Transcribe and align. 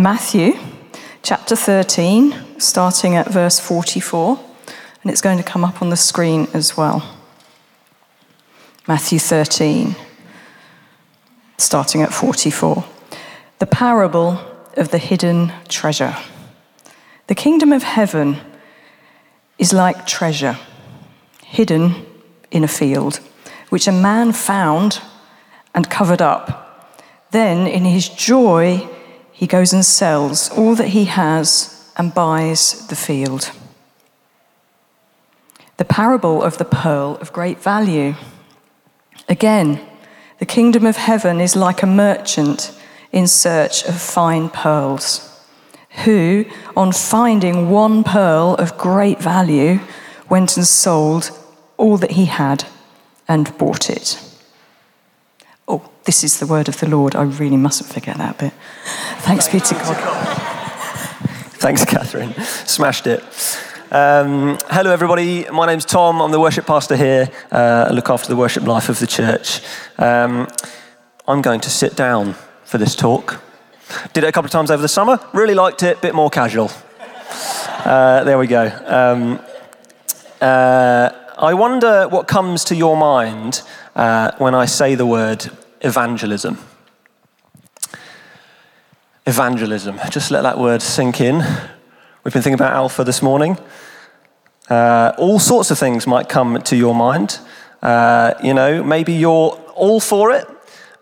Matthew 0.00 0.58
chapter 1.22 1.54
13, 1.54 2.58
starting 2.58 3.16
at 3.16 3.30
verse 3.30 3.60
44, 3.60 4.40
and 5.02 5.12
it's 5.12 5.20
going 5.20 5.36
to 5.36 5.44
come 5.44 5.62
up 5.62 5.82
on 5.82 5.90
the 5.90 5.96
screen 5.96 6.48
as 6.54 6.74
well. 6.74 7.18
Matthew 8.88 9.18
13, 9.18 9.94
starting 11.58 12.00
at 12.00 12.14
44. 12.14 12.82
The 13.58 13.66
parable 13.66 14.40
of 14.74 14.90
the 14.90 14.96
hidden 14.96 15.52
treasure. 15.68 16.16
The 17.26 17.34
kingdom 17.34 17.70
of 17.70 17.82
heaven 17.82 18.38
is 19.58 19.74
like 19.74 20.06
treasure 20.06 20.56
hidden 21.44 22.06
in 22.50 22.64
a 22.64 22.68
field, 22.68 23.20
which 23.68 23.86
a 23.86 23.92
man 23.92 24.32
found 24.32 25.02
and 25.74 25.90
covered 25.90 26.22
up. 26.22 26.96
Then, 27.32 27.66
in 27.66 27.84
his 27.84 28.08
joy, 28.08 28.88
he 29.40 29.46
goes 29.46 29.72
and 29.72 29.86
sells 29.86 30.50
all 30.50 30.74
that 30.74 30.88
he 30.88 31.06
has 31.06 31.90
and 31.96 32.12
buys 32.12 32.86
the 32.88 32.94
field. 32.94 33.50
The 35.78 35.86
parable 35.86 36.42
of 36.42 36.58
the 36.58 36.66
pearl 36.66 37.16
of 37.22 37.32
great 37.32 37.58
value. 37.58 38.16
Again, 39.30 39.80
the 40.40 40.44
kingdom 40.44 40.84
of 40.84 40.98
heaven 40.98 41.40
is 41.40 41.56
like 41.56 41.82
a 41.82 41.86
merchant 41.86 42.78
in 43.12 43.26
search 43.26 43.82
of 43.84 43.98
fine 43.98 44.50
pearls, 44.50 45.42
who, 46.04 46.44
on 46.76 46.92
finding 46.92 47.70
one 47.70 48.04
pearl 48.04 48.56
of 48.56 48.76
great 48.76 49.20
value, 49.20 49.80
went 50.28 50.58
and 50.58 50.66
sold 50.66 51.30
all 51.78 51.96
that 51.96 52.10
he 52.10 52.26
had 52.26 52.66
and 53.26 53.56
bought 53.56 53.88
it. 53.88 54.22
Oh, 55.72 55.88
this 56.02 56.24
is 56.24 56.40
the 56.40 56.48
word 56.48 56.68
of 56.68 56.80
the 56.80 56.88
Lord. 56.88 57.14
I 57.14 57.22
really 57.22 57.56
mustn't 57.56 57.88
forget 57.88 58.16
that 58.16 58.36
bit. 58.38 58.52
Thanks 59.18 59.46
to 59.46 59.60
God. 59.60 59.96
Thanks, 61.60 61.84
Catherine. 61.84 62.34
Smashed 62.66 63.06
it. 63.06 63.22
Um, 63.92 64.58
hello, 64.68 64.90
everybody. 64.90 65.48
My 65.48 65.66
name's 65.66 65.84
Tom. 65.84 66.20
I'm 66.20 66.32
the 66.32 66.40
worship 66.40 66.66
pastor 66.66 66.96
here. 66.96 67.30
Uh, 67.52 67.86
I 67.88 67.92
look 67.92 68.10
after 68.10 68.26
the 68.28 68.34
worship 68.34 68.64
life 68.64 68.88
of 68.88 68.98
the 68.98 69.06
church. 69.06 69.60
Um, 69.96 70.48
I'm 71.28 71.40
going 71.40 71.60
to 71.60 71.70
sit 71.70 71.94
down 71.94 72.34
for 72.64 72.78
this 72.78 72.96
talk. 72.96 73.40
Did 74.12 74.24
it 74.24 74.26
a 74.26 74.32
couple 74.32 74.46
of 74.46 74.52
times 74.52 74.72
over 74.72 74.82
the 74.82 74.88
summer. 74.88 75.20
Really 75.32 75.54
liked 75.54 75.84
it. 75.84 76.02
Bit 76.02 76.16
more 76.16 76.30
casual. 76.30 76.72
Uh, 77.84 78.24
there 78.24 78.38
we 78.38 78.48
go. 78.48 78.66
Um, 78.86 79.38
uh, 80.40 81.10
I 81.38 81.54
wonder 81.54 82.08
what 82.08 82.26
comes 82.26 82.64
to 82.64 82.74
your 82.74 82.96
mind 82.96 83.62
uh, 83.96 84.32
when 84.38 84.54
I 84.54 84.66
say 84.66 84.94
the 84.94 85.06
word 85.06 85.50
evangelism. 85.80 86.58
Evangelism. 89.26 90.00
Just 90.10 90.30
let 90.30 90.42
that 90.42 90.58
word 90.58 90.82
sink 90.82 91.20
in. 91.20 91.38
We've 92.24 92.32
been 92.32 92.42
thinking 92.42 92.54
about 92.54 92.72
Alpha 92.72 93.04
this 93.04 93.22
morning. 93.22 93.58
Uh, 94.68 95.12
all 95.18 95.38
sorts 95.38 95.70
of 95.70 95.78
things 95.78 96.06
might 96.06 96.28
come 96.28 96.60
to 96.62 96.76
your 96.76 96.94
mind. 96.94 97.38
Uh, 97.82 98.34
you 98.42 98.54
know, 98.54 98.82
maybe 98.84 99.12
you're 99.12 99.52
all 99.74 100.00
for 100.00 100.30
it. 100.32 100.46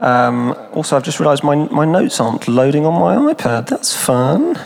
Um, 0.00 0.52
also, 0.72 0.96
I've 0.96 1.02
just 1.02 1.18
realised 1.20 1.42
my, 1.42 1.54
my 1.54 1.84
notes 1.84 2.20
aren't 2.20 2.46
loading 2.46 2.86
on 2.86 2.94
my 2.94 3.32
iPad. 3.32 3.66
That's 3.66 3.96
fun. 3.96 4.58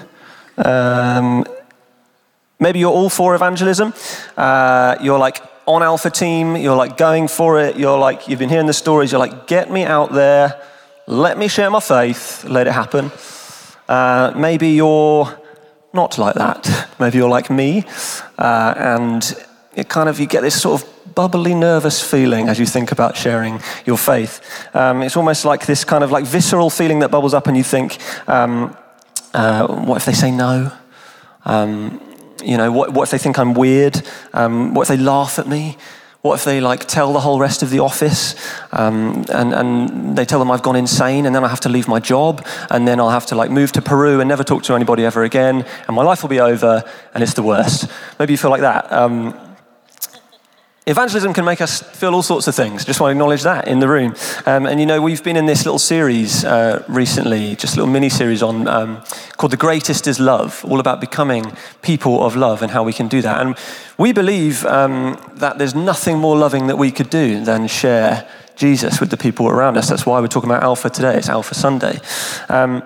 Um, 0.58 1.44
maybe 2.60 2.78
you're 2.78 2.92
all 2.92 3.08
for 3.08 3.34
evangelism. 3.34 3.94
Uh, 4.36 4.96
you're 5.00 5.18
like 5.18 5.40
on 5.66 5.82
Alpha 5.82 6.10
Team, 6.10 6.56
you're 6.56 6.76
like 6.76 6.96
going 6.96 7.28
for 7.28 7.60
it, 7.60 7.76
you're 7.76 7.98
like, 7.98 8.28
you've 8.28 8.38
been 8.38 8.48
hearing 8.48 8.66
the 8.66 8.72
stories, 8.72 9.12
you're 9.12 9.18
like, 9.18 9.46
get 9.46 9.70
me 9.70 9.84
out 9.84 10.12
there, 10.12 10.60
let 11.06 11.38
me 11.38 11.48
share 11.48 11.70
my 11.70 11.80
faith, 11.80 12.44
let 12.44 12.66
it 12.66 12.72
happen. 12.72 13.10
Uh, 13.88 14.32
maybe 14.36 14.70
you're 14.70 15.38
not 15.92 16.18
like 16.18 16.34
that. 16.34 16.88
Maybe 16.98 17.18
you're 17.18 17.28
like 17.28 17.50
me, 17.50 17.84
uh, 18.38 18.74
and 18.76 19.34
it 19.74 19.88
kind 19.88 20.08
of, 20.08 20.18
you 20.18 20.26
get 20.26 20.42
this 20.42 20.60
sort 20.60 20.82
of 20.82 21.14
bubbly, 21.14 21.54
nervous 21.54 22.02
feeling 22.02 22.48
as 22.48 22.58
you 22.58 22.66
think 22.66 22.90
about 22.90 23.16
sharing 23.16 23.60
your 23.84 23.98
faith. 23.98 24.40
Um, 24.74 25.02
it's 25.02 25.16
almost 25.16 25.44
like 25.44 25.66
this 25.66 25.84
kind 25.84 26.02
of 26.02 26.10
like 26.10 26.24
visceral 26.24 26.70
feeling 26.70 27.00
that 27.00 27.10
bubbles 27.10 27.34
up, 27.34 27.46
and 27.46 27.56
you 27.56 27.64
think, 27.64 27.98
um, 28.28 28.76
uh, 29.34 29.66
what 29.66 29.96
if 29.96 30.04
they 30.06 30.12
say 30.12 30.30
no? 30.30 30.72
Um, 31.44 32.00
you 32.42 32.56
know, 32.56 32.70
what, 32.72 32.92
what 32.92 33.04
if 33.04 33.10
they 33.10 33.18
think 33.18 33.38
I'm 33.38 33.54
weird? 33.54 34.00
Um, 34.32 34.74
what 34.74 34.82
if 34.82 34.88
they 34.88 34.96
laugh 34.96 35.38
at 35.38 35.46
me? 35.46 35.76
What 36.22 36.34
if 36.34 36.44
they 36.44 36.60
like 36.60 36.86
tell 36.86 37.12
the 37.12 37.18
whole 37.18 37.40
rest 37.40 37.64
of 37.64 37.70
the 37.70 37.80
office 37.80 38.36
um, 38.70 39.24
and, 39.28 39.52
and 39.52 40.16
they 40.16 40.24
tell 40.24 40.38
them 40.38 40.52
I've 40.52 40.62
gone 40.62 40.76
insane 40.76 41.26
and 41.26 41.34
then 41.34 41.42
I 41.42 41.48
have 41.48 41.58
to 41.60 41.68
leave 41.68 41.88
my 41.88 41.98
job 41.98 42.46
and 42.70 42.86
then 42.86 43.00
I'll 43.00 43.10
have 43.10 43.26
to 43.26 43.34
like 43.34 43.50
move 43.50 43.72
to 43.72 43.82
Peru 43.82 44.20
and 44.20 44.28
never 44.28 44.44
talk 44.44 44.62
to 44.64 44.74
anybody 44.74 45.04
ever 45.04 45.24
again 45.24 45.66
and 45.88 45.96
my 45.96 46.04
life 46.04 46.22
will 46.22 46.28
be 46.28 46.38
over 46.38 46.84
and 47.12 47.24
it's 47.24 47.34
the 47.34 47.42
worst. 47.42 47.90
Maybe 48.20 48.34
you 48.34 48.38
feel 48.38 48.52
like 48.52 48.60
that. 48.60 48.92
Um, 48.92 49.51
Evangelism 50.84 51.32
can 51.32 51.44
make 51.44 51.60
us 51.60 51.80
feel 51.80 52.12
all 52.12 52.24
sorts 52.24 52.48
of 52.48 52.56
things. 52.56 52.84
Just 52.84 52.98
want 52.98 53.10
to 53.10 53.12
acknowledge 53.12 53.44
that 53.44 53.68
in 53.68 53.78
the 53.78 53.86
room. 53.86 54.16
Um, 54.46 54.66
and 54.66 54.80
you 54.80 54.86
know, 54.86 55.00
we've 55.00 55.22
been 55.22 55.36
in 55.36 55.46
this 55.46 55.64
little 55.64 55.78
series 55.78 56.44
uh, 56.44 56.82
recently, 56.88 57.54
just 57.54 57.74
a 57.74 57.76
little 57.76 57.92
mini 57.92 58.08
series 58.08 58.42
on 58.42 58.66
um, 58.66 59.00
called 59.36 59.52
"The 59.52 59.56
Greatest 59.56 60.08
Is 60.08 60.18
Love," 60.18 60.64
all 60.64 60.80
about 60.80 61.00
becoming 61.00 61.56
people 61.82 62.24
of 62.24 62.34
love 62.34 62.62
and 62.62 62.72
how 62.72 62.82
we 62.82 62.92
can 62.92 63.06
do 63.06 63.22
that. 63.22 63.40
And 63.40 63.56
we 63.96 64.12
believe 64.12 64.66
um, 64.66 65.20
that 65.34 65.56
there's 65.56 65.76
nothing 65.76 66.18
more 66.18 66.36
loving 66.36 66.66
that 66.66 66.78
we 66.78 66.90
could 66.90 67.10
do 67.10 67.44
than 67.44 67.68
share 67.68 68.28
Jesus 68.56 68.98
with 68.98 69.10
the 69.10 69.16
people 69.16 69.48
around 69.48 69.76
us. 69.76 69.88
That's 69.88 70.04
why 70.04 70.18
we're 70.18 70.26
talking 70.26 70.50
about 70.50 70.64
Alpha 70.64 70.90
today. 70.90 71.14
It's 71.16 71.28
Alpha 71.28 71.54
Sunday. 71.54 72.00
Um, 72.48 72.82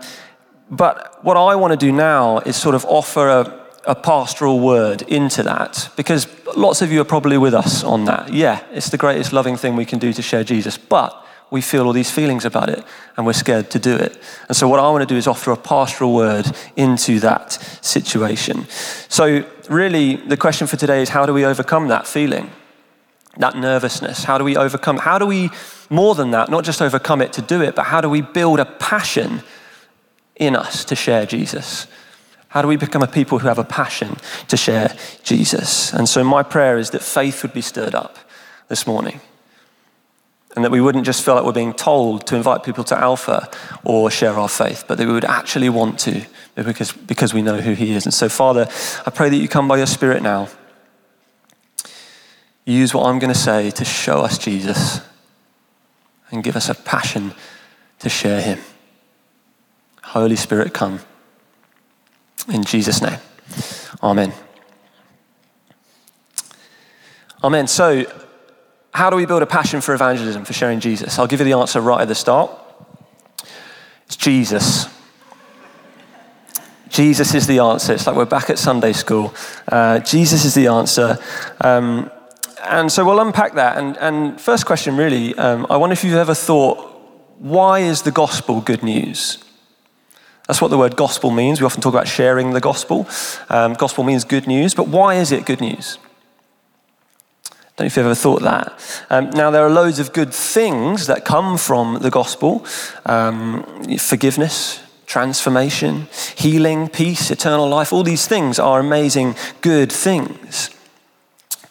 but 0.70 1.24
what 1.24 1.38
I 1.38 1.54
want 1.54 1.72
to 1.72 1.78
do 1.78 1.92
now 1.92 2.40
is 2.40 2.56
sort 2.56 2.74
of 2.74 2.84
offer 2.84 3.26
a 3.26 3.66
a 3.86 3.94
pastoral 3.94 4.58
word 4.58 5.02
into 5.02 5.42
that 5.44 5.88
because 5.97 6.26
lots 6.56 6.82
of 6.82 6.91
you 6.91 7.00
are 7.00 7.04
probably 7.04 7.38
with 7.38 7.54
us 7.54 7.84
on 7.84 8.04
that. 8.06 8.32
Yeah, 8.32 8.62
it's 8.72 8.91
the 8.91 8.98
greatest 8.98 9.32
loving 9.32 9.56
thing 9.56 9.76
we 9.76 9.84
can 9.84 9.98
do 9.98 10.12
to 10.12 10.22
share 10.22 10.42
Jesus, 10.42 10.76
but 10.76 11.24
we 11.50 11.60
feel 11.60 11.86
all 11.86 11.92
these 11.92 12.10
feelings 12.10 12.44
about 12.44 12.69
it 12.69 12.82
and 13.16 13.24
we're 13.24 13.32
scared 13.32 13.70
to 13.70 13.78
do 13.78 13.94
it. 13.94 14.19
And 14.48 14.56
so, 14.56 14.69
what 14.69 14.80
I 14.80 14.91
want 14.91 15.02
to 15.02 15.06
do 15.06 15.16
is 15.16 15.28
offer 15.28 15.52
a 15.52 15.56
pastoral 15.56 16.12
word 16.12 16.50
into 16.74 17.20
that 17.20 17.52
situation. 17.80 18.66
So, 19.08 19.44
really, 19.70 20.16
the 20.16 20.36
question 20.36 20.66
for 20.66 20.76
today 20.76 21.03
is 21.03 21.10
how 21.10 21.24
do 21.24 21.32
we 21.32 21.44
overcome 21.44 21.86
that 21.88 22.08
feeling, 22.08 22.50
that 23.36 23.56
nervousness? 23.56 24.24
How 24.24 24.38
do 24.38 24.44
we 24.44 24.56
overcome? 24.56 24.98
How 24.98 25.18
do 25.18 25.26
we, 25.26 25.50
more 25.88 26.16
than 26.16 26.32
that, 26.32 26.50
not 26.50 26.64
just 26.64 26.82
overcome 26.82 27.22
it 27.22 27.32
to 27.34 27.42
do 27.42 27.62
it, 27.62 27.76
but 27.76 27.84
how 27.84 28.00
do 28.00 28.10
we 28.10 28.22
build 28.22 28.58
a 28.58 28.64
passion 28.64 29.42
in 30.34 30.56
us 30.56 30.84
to 30.86 30.97
share 30.97 31.26
Jesus? 31.26 31.86
How 32.56 32.62
do 32.62 32.68
we 32.68 32.76
become 32.76 33.02
a 33.02 33.06
people 33.06 33.38
who 33.38 33.48
have 33.48 33.58
a 33.58 33.64
passion 33.64 34.16
to 34.48 34.56
share 34.56 34.96
Jesus? 35.22 35.92
And 35.92 36.08
so, 36.08 36.24
my 36.24 36.42
prayer 36.42 36.78
is 36.78 36.88
that 36.92 37.02
faith 37.02 37.42
would 37.42 37.52
be 37.52 37.60
stirred 37.60 37.94
up 37.94 38.16
this 38.68 38.86
morning. 38.86 39.20
And 40.54 40.64
that 40.64 40.70
we 40.70 40.80
wouldn't 40.80 41.04
just 41.04 41.22
feel 41.22 41.34
like 41.34 41.44
we're 41.44 41.52
being 41.52 41.74
told 41.74 42.26
to 42.28 42.34
invite 42.34 42.62
people 42.62 42.82
to 42.84 42.98
Alpha 42.98 43.50
or 43.84 44.10
share 44.10 44.32
our 44.38 44.48
faith, 44.48 44.84
but 44.88 44.96
that 44.96 45.06
we 45.06 45.12
would 45.12 45.26
actually 45.26 45.68
want 45.68 45.98
to 45.98 46.24
because, 46.54 46.92
because 46.92 47.34
we 47.34 47.42
know 47.42 47.60
who 47.60 47.74
He 47.74 47.92
is. 47.92 48.06
And 48.06 48.14
so, 48.14 48.26
Father, 48.26 48.66
I 49.04 49.10
pray 49.10 49.28
that 49.28 49.36
you 49.36 49.48
come 49.48 49.68
by 49.68 49.76
your 49.76 49.84
Spirit 49.84 50.22
now. 50.22 50.48
Use 52.64 52.94
what 52.94 53.04
I'm 53.04 53.18
going 53.18 53.34
to 53.34 53.38
say 53.38 53.70
to 53.72 53.84
show 53.84 54.20
us 54.20 54.38
Jesus 54.38 55.02
and 56.30 56.42
give 56.42 56.56
us 56.56 56.70
a 56.70 56.74
passion 56.74 57.34
to 57.98 58.08
share 58.08 58.40
Him. 58.40 58.60
Holy 60.02 60.36
Spirit, 60.36 60.72
come. 60.72 61.00
In 62.48 62.64
Jesus' 62.64 63.02
name. 63.02 63.19
Amen. 64.02 64.32
Amen. 67.42 67.66
So, 67.66 68.04
how 68.92 69.10
do 69.10 69.16
we 69.16 69.26
build 69.26 69.42
a 69.42 69.47
passion 69.47 69.80
for 69.80 69.94
evangelism, 69.94 70.44
for 70.44 70.52
sharing 70.52 70.80
Jesus? 70.80 71.19
I'll 71.19 71.26
give 71.26 71.41
you 71.41 71.44
the 71.44 71.52
answer 71.52 71.80
right 71.80 72.00
at 72.00 72.08
the 72.08 72.14
start. 72.14 72.50
It's 74.06 74.16
Jesus. 74.16 74.86
Jesus 76.88 77.34
is 77.34 77.47
the 77.47 77.59
answer. 77.59 77.92
It's 77.92 78.06
like 78.06 78.16
we're 78.16 78.24
back 78.24 78.48
at 78.48 78.59
Sunday 78.59 78.92
school. 78.92 79.34
Uh, 79.68 79.98
Jesus 79.98 80.44
is 80.44 80.54
the 80.54 80.68
answer. 80.68 81.18
Um, 81.60 82.10
and 82.62 82.91
so 82.91 83.04
we'll 83.04 83.21
unpack 83.21 83.54
that. 83.54 83.77
And, 83.77 83.97
and 83.98 84.41
first 84.41 84.66
question, 84.66 84.97
really, 84.97 85.34
um, 85.34 85.66
I 85.68 85.77
wonder 85.77 85.92
if 85.92 86.04
you've 86.04 86.15
ever 86.15 86.34
thought, 86.34 86.78
why 87.38 87.80
is 87.80 88.03
the 88.03 88.10
gospel 88.10 88.60
good 88.60 88.83
news? 88.83 89.38
That's 90.47 90.60
what 90.60 90.69
the 90.69 90.78
word 90.78 90.97
gospel 90.97 91.31
means. 91.31 91.60
We 91.60 91.66
often 91.66 91.83
talk 91.83 91.93
about 91.93 92.09
sharing 92.09 92.53
the 92.53 92.60
gospel. 92.60 93.09
Um, 93.48 93.75
gospel 93.75 94.04
means 94.04 94.25
good 94.25 94.47
news, 94.47 94.75
but 94.75 94.89
why 94.89 95.16
is 95.16 95.33
it 95.33 95.45
good 95.45 95.60
news? 95.60 95.98
Don't 97.77 97.84
know 97.84 97.87
if 97.87 97.97
you've 97.97 98.07
ever 98.07 98.15
thought 98.15 98.43
that. 98.43 99.04
Um, 99.10 99.31
now, 99.31 99.51
there 99.51 99.66
are 99.66 99.71
loads 99.71 99.98
of 99.98 100.15
good 100.15 100.33
things 100.33 101.09
that 101.09 101.25
come 101.25 101.59
from 101.59 101.98
the 102.01 102.10
gospel 102.10 102.65
um, 103.04 103.65
forgiveness, 103.98 104.83
transformation, 105.04 106.09
healing, 106.37 106.89
peace, 106.89 107.31
eternal 107.31 107.69
life. 107.69 107.93
All 107.93 108.03
these 108.03 108.27
things 108.27 108.59
are 108.59 108.81
amazing, 108.81 109.34
good 109.60 109.93
things. 109.93 110.71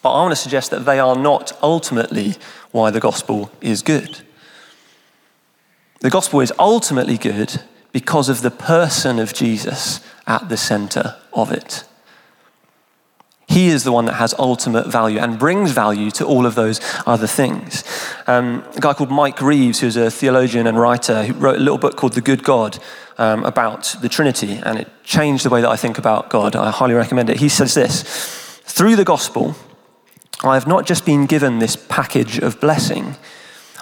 But 0.02 0.12
I 0.12 0.22
want 0.22 0.32
to 0.32 0.36
suggest 0.36 0.70
that 0.70 0.84
they 0.84 1.00
are 1.00 1.16
not 1.16 1.52
ultimately 1.62 2.34
why 2.70 2.90
the 2.90 3.00
gospel 3.00 3.50
is 3.60 3.82
good. 3.82 4.20
The 6.00 6.10
gospel 6.10 6.40
is 6.40 6.52
ultimately 6.58 7.18
good 7.18 7.60
because 7.96 8.28
of 8.28 8.42
the 8.42 8.50
person 8.50 9.18
of 9.18 9.32
Jesus 9.32 10.00
at 10.26 10.50
the 10.50 10.56
center 10.58 11.16
of 11.32 11.50
it. 11.50 11.82
He 13.48 13.68
is 13.68 13.84
the 13.84 13.92
one 13.92 14.04
that 14.04 14.16
has 14.16 14.34
ultimate 14.38 14.86
value 14.86 15.18
and 15.18 15.38
brings 15.38 15.70
value 15.70 16.10
to 16.10 16.26
all 16.26 16.44
of 16.44 16.54
those 16.56 16.78
other 17.06 17.26
things. 17.26 17.84
Um, 18.26 18.62
a 18.76 18.80
guy 18.80 18.92
called 18.92 19.10
Mike 19.10 19.40
Reeves, 19.40 19.80
who's 19.80 19.96
a 19.96 20.10
theologian 20.10 20.66
and 20.66 20.78
writer, 20.78 21.24
who 21.24 21.32
wrote 21.32 21.56
a 21.56 21.60
little 21.60 21.78
book 21.78 21.96
called 21.96 22.12
The 22.12 22.20
Good 22.20 22.44
God 22.44 22.78
um, 23.16 23.44
about 23.44 23.96
the 24.02 24.10
Trinity, 24.10 24.60
and 24.62 24.78
it 24.78 24.88
changed 25.02 25.46
the 25.46 25.48
way 25.48 25.62
that 25.62 25.70
I 25.70 25.76
think 25.76 25.96
about 25.96 26.28
God. 26.28 26.54
I 26.54 26.70
highly 26.70 26.92
recommend 26.92 27.30
it. 27.30 27.38
He 27.38 27.48
says 27.48 27.72
this 27.72 28.02
Through 28.66 28.96
the 28.96 29.04
gospel, 29.04 29.54
I 30.44 30.52
have 30.52 30.66
not 30.66 30.84
just 30.84 31.06
been 31.06 31.24
given 31.24 31.60
this 31.60 31.76
package 31.76 32.36
of 32.40 32.60
blessing, 32.60 33.16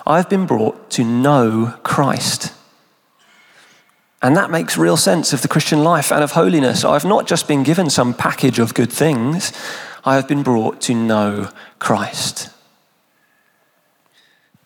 I've 0.06 0.30
been 0.30 0.46
brought 0.46 0.88
to 0.90 1.02
know 1.02 1.74
Christ. 1.82 2.52
And 4.24 4.38
that 4.38 4.50
makes 4.50 4.78
real 4.78 4.96
sense 4.96 5.34
of 5.34 5.42
the 5.42 5.48
Christian 5.48 5.84
life 5.84 6.10
and 6.10 6.24
of 6.24 6.32
holiness. 6.32 6.82
I've 6.82 7.04
not 7.04 7.26
just 7.26 7.46
been 7.46 7.62
given 7.62 7.90
some 7.90 8.14
package 8.14 8.58
of 8.58 8.72
good 8.72 8.90
things, 8.90 9.52
I 10.02 10.14
have 10.14 10.26
been 10.26 10.42
brought 10.42 10.80
to 10.82 10.94
know 10.94 11.50
Christ. 11.78 12.48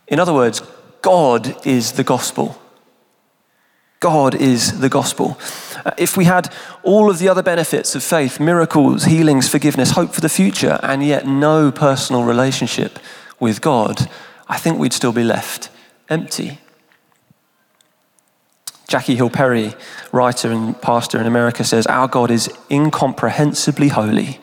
In 0.06 0.20
other 0.20 0.32
words, 0.32 0.62
God 1.02 1.66
is 1.66 1.94
the 1.94 2.04
gospel. 2.04 2.56
God 3.98 4.36
is 4.36 4.78
the 4.78 4.88
gospel. 4.88 5.36
Uh, 5.84 5.90
if 5.98 6.16
we 6.16 6.26
had 6.26 6.54
all 6.84 7.10
of 7.10 7.18
the 7.18 7.28
other 7.28 7.42
benefits 7.42 7.96
of 7.96 8.04
faith, 8.04 8.38
miracles, 8.38 9.06
healings, 9.06 9.48
forgiveness, 9.48 9.90
hope 9.90 10.14
for 10.14 10.20
the 10.20 10.28
future, 10.28 10.78
and 10.84 11.04
yet 11.04 11.26
no 11.26 11.72
personal 11.72 12.22
relationship 12.22 13.00
with 13.40 13.60
God, 13.60 14.08
I 14.46 14.56
think 14.56 14.78
we'd 14.78 14.92
still 14.92 15.12
be 15.12 15.24
left 15.24 15.68
empty. 16.08 16.60
Jackie 18.88 19.16
Hill 19.16 19.28
Perry, 19.28 19.74
writer 20.12 20.50
and 20.50 20.80
pastor 20.80 21.20
in 21.20 21.26
America, 21.26 21.62
says, 21.62 21.86
Our 21.86 22.08
God 22.08 22.30
is 22.30 22.50
incomprehensibly 22.70 23.88
holy 23.88 24.40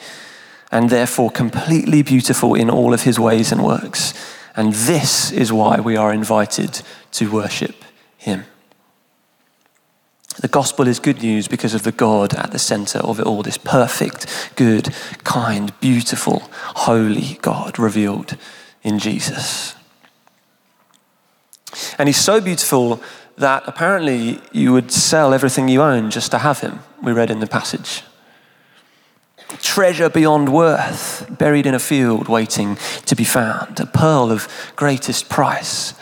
and 0.71 0.91
therefore 0.91 1.31
completely 1.31 2.03
beautiful 2.03 2.53
in 2.53 2.69
all 2.69 2.93
of 2.93 3.01
his 3.01 3.19
ways 3.19 3.51
and 3.51 3.63
works. 3.63 4.13
And 4.55 4.71
this 4.73 5.31
is 5.31 5.51
why 5.51 5.79
we 5.79 5.97
are 5.97 6.13
invited 6.13 6.81
to 7.13 7.31
worship 7.31 7.83
him. 8.17 8.45
The 10.37 10.47
gospel 10.47 10.87
is 10.87 10.99
good 10.99 11.23
news 11.23 11.47
because 11.47 11.73
of 11.73 11.83
the 11.83 11.91
God 11.91 12.35
at 12.35 12.51
the 12.51 12.59
center 12.59 12.99
of 12.99 13.19
it 13.19 13.25
all, 13.25 13.41
this 13.41 13.57
perfect, 13.57 14.51
good, 14.55 14.93
kind, 15.23 15.77
beautiful, 15.79 16.43
holy 16.51 17.39
God 17.41 17.79
revealed 17.79 18.37
in 18.83 18.99
Jesus. 18.99 19.73
And 21.97 22.07
he's 22.07 22.17
so 22.17 22.39
beautiful 22.41 23.01
that 23.37 23.63
apparently 23.67 24.39
you 24.51 24.71
would 24.71 24.91
sell 24.91 25.33
everything 25.33 25.67
you 25.67 25.81
own 25.81 26.09
just 26.09 26.31
to 26.31 26.39
have 26.39 26.59
him, 26.61 26.79
we 27.03 27.11
read 27.11 27.29
in 27.29 27.39
the 27.39 27.47
passage. 27.47 28.03
Treasure 29.61 30.09
beyond 30.09 30.51
worth, 30.51 31.25
buried 31.37 31.65
in 31.65 31.73
a 31.73 31.79
field 31.79 32.27
waiting 32.27 32.77
to 33.05 33.15
be 33.15 33.23
found, 33.23 33.79
a 33.79 33.85
pearl 33.85 34.31
of 34.31 34.47
greatest 34.75 35.29
price, 35.29 35.93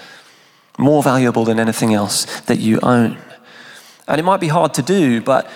more 0.77 1.03
valuable 1.03 1.43
than 1.43 1.59
anything 1.59 1.93
else 1.93 2.41
that 2.41 2.59
you 2.59 2.79
own. 2.81 3.17
And 4.07 4.19
it 4.19 4.23
might 4.23 4.39
be 4.39 4.47
hard 4.47 4.73
to 4.75 4.81
do, 4.81 5.21
but 5.21 5.49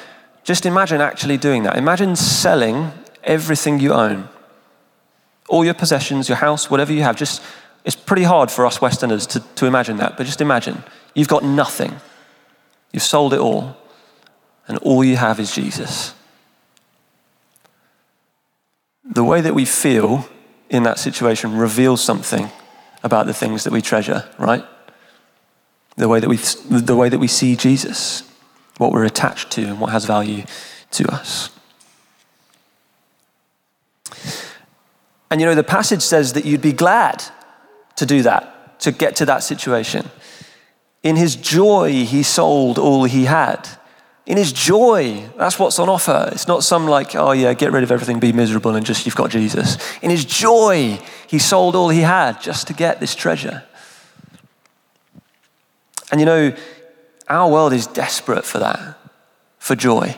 just 0.44 0.66
imagine 0.66 1.02
actually 1.02 1.38
doing 1.38 1.64
that. 1.64 1.78
Imagine 1.78 2.16
selling 2.16 2.92
everything 3.24 3.80
you 3.80 3.94
own, 3.94 4.30
all 5.48 5.64
your 5.64 5.74
possessions, 5.74 6.30
your 6.30 6.38
house, 6.38 6.70
whatever 6.70 6.94
you 6.94 7.04
have. 7.04 7.16
Just 7.16 7.42
it's 7.86 7.96
pretty 7.96 8.24
hard 8.24 8.52
for 8.52 8.66
us 8.66 8.82
Westerners 8.82 9.26
to, 9.28 9.40
to 9.56 9.66
imagine 9.66 9.98
that, 9.98 10.18
but 10.18 10.26
just 10.26 10.42
imagine 10.42 10.84
You've 11.18 11.28
got 11.28 11.44
nothing. 11.44 11.96
You've 12.94 13.02
sold 13.02 13.34
it 13.34 13.40
all, 13.40 13.75
and 14.68 14.78
all 14.78 15.04
you 15.04 15.16
have 15.16 15.40
is 15.40 15.52
Jesus. 15.52 16.14
The 19.04 19.24
way 19.24 19.42
that 19.42 19.56
we 19.56 19.66
feel 19.66 20.30
in 20.69 20.84
that 20.84 21.00
situation 21.00 21.58
reveals 21.58 22.04
something 22.04 22.52
about 23.02 23.25
the 23.25 23.34
things 23.34 23.64
that 23.64 23.74
we 23.74 23.81
treasure, 23.81 24.30
right? 24.38 24.64
The 25.96 26.08
way 26.08 26.19
that 26.19 26.30
we, 26.30 26.38
the 26.38 26.96
way 26.96 27.10
that 27.10 27.18
we 27.18 27.28
see 27.28 27.56
Jesus, 27.56 28.22
what 28.78 28.92
we're 28.92 29.06
attached 29.06 29.50
to, 29.54 29.64
and 29.64 29.81
what 29.81 29.90
has 29.90 30.06
value 30.06 30.44
to 30.92 31.12
us. 31.12 31.50
And 35.31 35.42
you 35.42 35.48
know, 35.48 35.56
the 35.56 35.64
passage 35.64 36.04
says 36.04 36.34
that 36.34 36.46
you'd 36.46 36.62
be 36.62 36.74
glad 36.74 37.24
to 37.96 38.06
do 38.06 38.22
that, 38.22 38.80
to 38.81 38.92
get 38.92 39.16
to 39.16 39.25
that 39.25 39.42
situation. 39.42 40.12
In 41.07 41.15
his 41.15 41.38
joy, 41.38 42.04
he 42.04 42.21
sold 42.21 42.77
all 42.77 43.06
he 43.06 43.24
had. 43.24 43.65
In 44.25 44.36
his 44.36 44.51
joy, 44.51 45.24
that's 45.38 45.57
what's 45.57 45.80
on 45.80 45.88
offer. 45.88 46.27
It's 46.33 46.50
not 46.50 46.65
some 46.65 46.86
like, 46.86 47.15
oh 47.15 47.31
yeah, 47.31 47.54
get 47.54 47.71
rid 47.71 47.81
of 47.83 47.94
everything, 47.94 48.19
be 48.19 48.33
miserable, 48.33 48.75
and 48.75 48.86
just 48.86 49.06
you've 49.06 49.15
got 49.15 49.30
Jesus. 49.30 49.77
In 50.01 50.09
his 50.09 50.25
joy, 50.25 51.00
he 51.27 51.39
sold 51.39 51.77
all 51.77 51.88
he 51.88 52.01
had 52.01 52.42
just 52.42 52.68
to 52.68 52.74
get 52.74 53.00
this 53.00 53.15
treasure. 53.15 53.63
And 56.12 56.19
you 56.19 56.25
know, 56.25 56.54
our 57.30 57.50
world 57.50 57.71
is 57.71 57.88
desperate 57.88 58.44
for 58.44 58.59
that, 58.59 58.98
for 59.59 59.77
joy. 59.77 60.18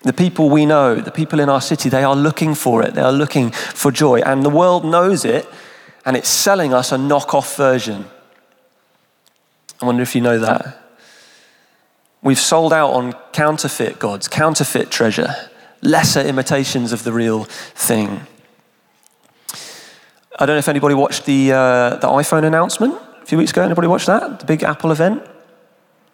The 0.00 0.14
people 0.14 0.48
we 0.48 0.64
know, 0.64 0.94
the 0.94 1.10
people 1.10 1.40
in 1.40 1.50
our 1.50 1.60
city, 1.60 1.90
they 1.90 2.04
are 2.04 2.16
looking 2.16 2.54
for 2.54 2.82
it. 2.82 2.94
They 2.94 3.02
are 3.02 3.12
looking 3.12 3.50
for 3.50 3.90
joy. 3.90 4.20
And 4.20 4.42
the 4.42 4.48
world 4.48 4.86
knows 4.86 5.26
it, 5.26 5.46
and 6.06 6.16
it's 6.16 6.30
selling 6.30 6.72
us 6.72 6.90
a 6.90 6.96
knockoff 6.96 7.54
version 7.54 8.06
I 9.80 9.86
wonder 9.86 10.02
if 10.02 10.14
you 10.14 10.20
know 10.20 10.38
that. 10.38 10.78
We've 12.22 12.38
sold 12.38 12.72
out 12.72 12.90
on 12.90 13.14
counterfeit 13.32 13.98
gods, 13.98 14.28
counterfeit 14.28 14.90
treasure, 14.90 15.34
lesser 15.80 16.20
imitations 16.20 16.92
of 16.92 17.04
the 17.04 17.12
real 17.12 17.44
thing. 17.44 18.20
I 20.38 20.46
don't 20.46 20.54
know 20.54 20.58
if 20.58 20.68
anybody 20.68 20.94
watched 20.94 21.24
the, 21.24 21.52
uh, 21.52 21.96
the 21.96 22.08
iPhone 22.08 22.44
announcement 22.44 22.94
a 23.22 23.26
few 23.26 23.38
weeks 23.38 23.52
ago. 23.52 23.62
Anybody 23.62 23.88
watched 23.88 24.06
that? 24.06 24.40
The 24.40 24.46
big 24.46 24.62
Apple 24.62 24.92
event? 24.92 25.22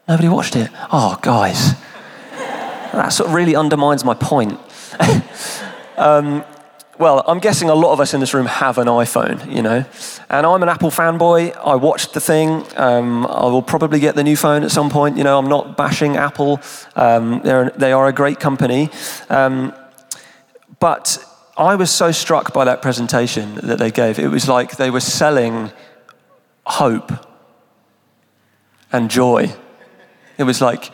Nobody 0.09 0.29
watched 0.29 0.55
it? 0.55 0.71
Oh, 0.93 1.19
guys. 1.21 1.75
that 2.93 3.09
sort 3.09 3.29
of 3.29 3.35
really 3.35 3.57
undermines 3.57 4.05
my 4.05 4.15
point. 4.15 4.61
um, 5.97 6.45
well, 6.99 7.23
I'm 7.27 7.41
guessing 7.41 7.69
a 7.69 7.75
lot 7.75 7.93
of 7.93 8.01
us 8.01 8.15
in 8.15 8.21
this 8.21 8.33
room 8.33 8.47
have 8.47 8.79
an 8.79 8.87
iPhone, 8.87 9.55
you 9.55 9.63
know. 9.63 9.85
And 10.31 10.47
I'm 10.47 10.63
an 10.63 10.69
Apple 10.69 10.91
fanboy. 10.91 11.57
I 11.57 11.75
watched 11.75 12.15
the 12.15 12.21
thing. 12.21 12.65
Um, 12.77 13.27
I 13.27 13.45
will 13.47 13.63
probably 13.63 14.01
get 14.01 14.15
the 14.15 14.25
new 14.25 14.37
phone 14.37 14.63
at 14.63 14.71
some 14.71 14.89
point. 14.89 15.17
You 15.17 15.25
know, 15.25 15.39
I'm 15.39 15.49
not 15.49 15.77
bashing 15.77 16.17
Apple. 16.17 16.61
Um, 16.95 17.41
they're, 17.45 17.71
they 17.71 17.93
are 17.93 18.07
a 18.07 18.13
great 18.13 18.41
company. 18.41 18.91
Um, 19.29 19.75
but 20.81 21.23
I 21.57 21.75
was 21.75 21.91
so 21.91 22.13
struck 22.13 22.53
by 22.53 22.65
that 22.65 22.83
presentation 22.83 23.57
that 23.57 23.79
they 23.79 23.91
gave. 23.91 24.19
It 24.19 24.29
was 24.29 24.49
like 24.49 24.77
they 24.77 24.91
were 24.91 25.01
selling 25.01 25.73
hope 26.65 27.13
and 28.93 29.11
joy. 29.11 29.55
It 30.39 30.45
was 30.45 30.61
like, 30.61 30.91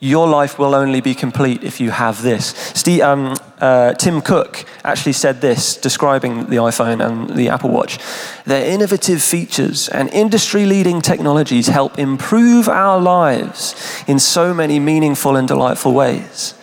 your 0.00 0.28
life 0.28 0.58
will 0.58 0.74
only 0.74 1.00
be 1.00 1.14
complete 1.14 1.64
if 1.64 1.80
you 1.80 1.90
have 1.90 2.22
this. 2.22 2.48
Steve, 2.74 3.00
um, 3.00 3.36
uh, 3.58 3.94
Tim 3.94 4.20
Cook 4.20 4.64
actually 4.84 5.12
said 5.12 5.40
this, 5.40 5.76
describing 5.76 6.46
the 6.46 6.56
iPhone 6.56 7.04
and 7.04 7.36
the 7.36 7.48
Apple 7.48 7.70
Watch. 7.70 7.98
Their 8.44 8.64
innovative 8.64 9.20
features 9.20 9.88
and 9.88 10.08
industry 10.10 10.66
leading 10.66 11.00
technologies 11.00 11.66
help 11.66 11.98
improve 11.98 12.68
our 12.68 13.00
lives 13.00 13.74
in 14.06 14.20
so 14.20 14.54
many 14.54 14.78
meaningful 14.78 15.34
and 15.34 15.48
delightful 15.48 15.92
ways. 15.92 16.54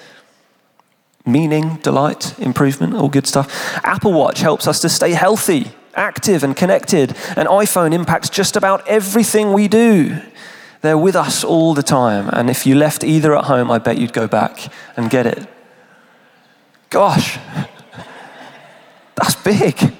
Meaning, 1.25 1.77
delight, 1.77 2.39
improvement, 2.39 2.93
all 2.93 3.09
good 3.09 3.27
stuff. 3.27 3.51
Apple 3.83 4.13
Watch 4.13 4.39
helps 4.39 4.65
us 4.65 4.79
to 4.81 4.87
stay 4.87 5.11
healthy, 5.11 5.71
active, 5.95 6.41
and 6.41 6.55
connected. 6.55 7.09
An 7.35 7.47
iPhone 7.47 7.93
impacts 7.93 8.29
just 8.29 8.55
about 8.55 8.87
everything 8.87 9.51
we 9.51 9.67
do. 9.67 10.21
They're 10.85 10.97
with 10.97 11.15
us 11.15 11.43
all 11.43 11.73
the 11.73 11.83
time. 11.83 12.29
And 12.31 12.49
if 12.49 12.65
you 12.65 12.75
left 12.75 13.03
either 13.03 13.35
at 13.35 13.45
home, 13.45 13.71
I 13.71 13.79
bet 13.79 13.97
you'd 13.97 14.13
go 14.13 14.27
back 14.27 14.71
and 14.95 15.09
get 15.09 15.25
it. 15.25 15.47
Gosh, 16.89 17.39
that's 19.15 19.35
big. 19.35 19.93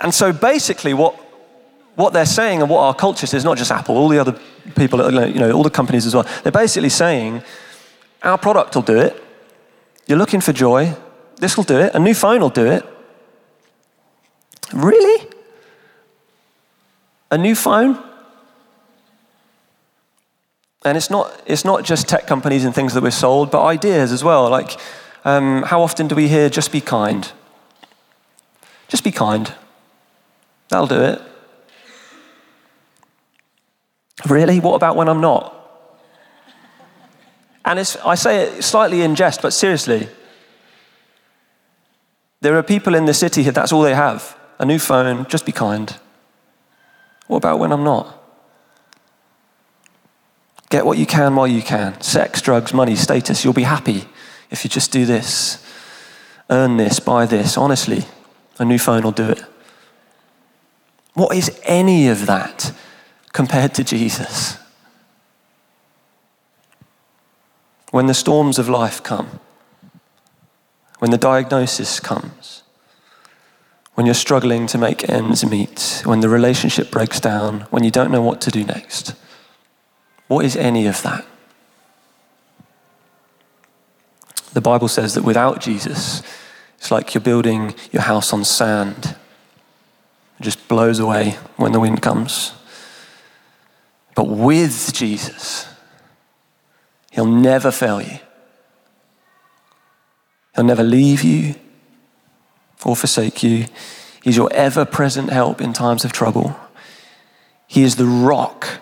And 0.00 0.14
so 0.14 0.32
basically, 0.32 0.94
what, 0.94 1.14
what 1.96 2.12
they're 2.12 2.24
saying 2.24 2.60
and 2.60 2.70
what 2.70 2.80
our 2.80 2.94
culture 2.94 3.26
says, 3.26 3.44
not 3.44 3.58
just 3.58 3.72
Apple, 3.72 3.96
all 3.96 4.08
the 4.08 4.18
other 4.18 4.38
people, 4.76 5.04
you 5.28 5.40
know, 5.40 5.50
all 5.50 5.64
the 5.64 5.70
companies 5.70 6.06
as 6.06 6.14
well, 6.14 6.26
they're 6.42 6.52
basically 6.52 6.88
saying, 6.88 7.42
our 8.22 8.38
product 8.38 8.74
will 8.74 8.82
do 8.82 8.96
it. 8.96 9.22
You're 10.06 10.18
looking 10.18 10.40
for 10.40 10.52
joy. 10.52 10.94
This 11.36 11.56
will 11.56 11.64
do 11.64 11.78
it. 11.78 11.94
A 11.94 11.98
new 11.98 12.14
phone 12.14 12.40
will 12.40 12.48
do 12.50 12.66
it. 12.66 12.84
Really? 14.72 15.27
A 17.30 17.38
new 17.38 17.54
phone. 17.54 18.02
And 20.84 20.96
it's 20.96 21.10
not, 21.10 21.42
it's 21.46 21.64
not 21.64 21.84
just 21.84 22.08
tech 22.08 22.26
companies 22.26 22.64
and 22.64 22.74
things 22.74 22.94
that 22.94 23.02
we're 23.02 23.10
sold, 23.10 23.50
but 23.50 23.64
ideas 23.64 24.12
as 24.12 24.22
well. 24.22 24.48
Like, 24.48 24.78
um, 25.24 25.62
how 25.64 25.82
often 25.82 26.08
do 26.08 26.14
we 26.14 26.28
hear, 26.28 26.48
just 26.48 26.72
be 26.72 26.80
kind? 26.80 27.30
Just 28.86 29.04
be 29.04 29.10
kind. 29.10 29.52
That'll 30.68 30.86
do 30.86 31.00
it. 31.00 31.20
Really? 34.26 34.60
What 34.60 34.74
about 34.74 34.96
when 34.96 35.08
I'm 35.08 35.20
not? 35.20 35.54
And 37.64 37.78
I 37.78 38.14
say 38.14 38.44
it 38.44 38.64
slightly 38.64 39.02
in 39.02 39.14
jest, 39.14 39.42
but 39.42 39.52
seriously, 39.52 40.08
there 42.40 42.56
are 42.56 42.62
people 42.62 42.94
in 42.94 43.04
the 43.04 43.12
city 43.12 43.42
that's 43.42 43.72
all 43.72 43.82
they 43.82 43.94
have 43.94 44.38
a 44.58 44.64
new 44.64 44.78
phone, 44.78 45.26
just 45.28 45.44
be 45.44 45.52
kind. 45.52 45.94
What 47.28 47.38
about 47.38 47.58
when 47.58 47.72
I'm 47.72 47.84
not? 47.84 48.14
Get 50.70 50.84
what 50.84 50.98
you 50.98 51.06
can 51.06 51.34
while 51.34 51.46
you 51.46 51.62
can. 51.62 51.98
Sex, 52.00 52.42
drugs, 52.42 52.74
money, 52.74 52.96
status. 52.96 53.44
You'll 53.44 53.54
be 53.54 53.62
happy 53.62 54.06
if 54.50 54.64
you 54.64 54.70
just 54.70 54.90
do 54.90 55.06
this. 55.06 55.64
Earn 56.50 56.76
this, 56.76 57.00
buy 57.00 57.26
this. 57.26 57.56
Honestly, 57.56 58.04
a 58.58 58.64
new 58.64 58.78
phone 58.78 59.02
will 59.02 59.12
do 59.12 59.28
it. 59.28 59.42
What 61.14 61.36
is 61.36 61.58
any 61.64 62.08
of 62.08 62.26
that 62.26 62.72
compared 63.32 63.74
to 63.74 63.84
Jesus? 63.84 64.58
When 67.90 68.06
the 68.06 68.14
storms 68.14 68.58
of 68.58 68.68
life 68.68 69.02
come, 69.02 69.40
when 70.98 71.10
the 71.10 71.18
diagnosis 71.18 72.00
comes, 72.00 72.57
when 73.98 74.06
you're 74.06 74.14
struggling 74.14 74.68
to 74.68 74.78
make 74.78 75.08
ends 75.10 75.44
meet, 75.44 76.02
when 76.04 76.20
the 76.20 76.28
relationship 76.28 76.88
breaks 76.88 77.18
down, 77.18 77.62
when 77.70 77.82
you 77.82 77.90
don't 77.90 78.12
know 78.12 78.22
what 78.22 78.40
to 78.40 78.48
do 78.48 78.62
next. 78.62 79.12
What 80.28 80.44
is 80.44 80.54
any 80.54 80.86
of 80.86 81.02
that? 81.02 81.26
The 84.52 84.60
Bible 84.60 84.86
says 84.86 85.14
that 85.14 85.24
without 85.24 85.60
Jesus, 85.60 86.22
it's 86.78 86.92
like 86.92 87.12
you're 87.12 87.20
building 87.20 87.74
your 87.90 88.02
house 88.02 88.32
on 88.32 88.44
sand. 88.44 89.16
It 90.38 90.42
just 90.44 90.68
blows 90.68 91.00
away 91.00 91.30
when 91.56 91.72
the 91.72 91.80
wind 91.80 92.00
comes. 92.00 92.52
But 94.14 94.28
with 94.28 94.92
Jesus, 94.94 95.66
He'll 97.10 97.26
never 97.26 97.72
fail 97.72 98.00
you. 98.00 98.20
He'll 100.54 100.62
never 100.62 100.84
leave 100.84 101.24
you 101.24 101.56
or 102.88 102.96
forsake 102.96 103.42
you. 103.42 103.66
He's 104.22 104.36
your 104.36 104.50
ever 104.52 104.86
present 104.86 105.30
help 105.30 105.60
in 105.60 105.74
times 105.74 106.06
of 106.06 106.12
trouble. 106.12 106.58
He 107.66 107.82
is 107.82 107.96
the 107.96 108.06
rock 108.06 108.80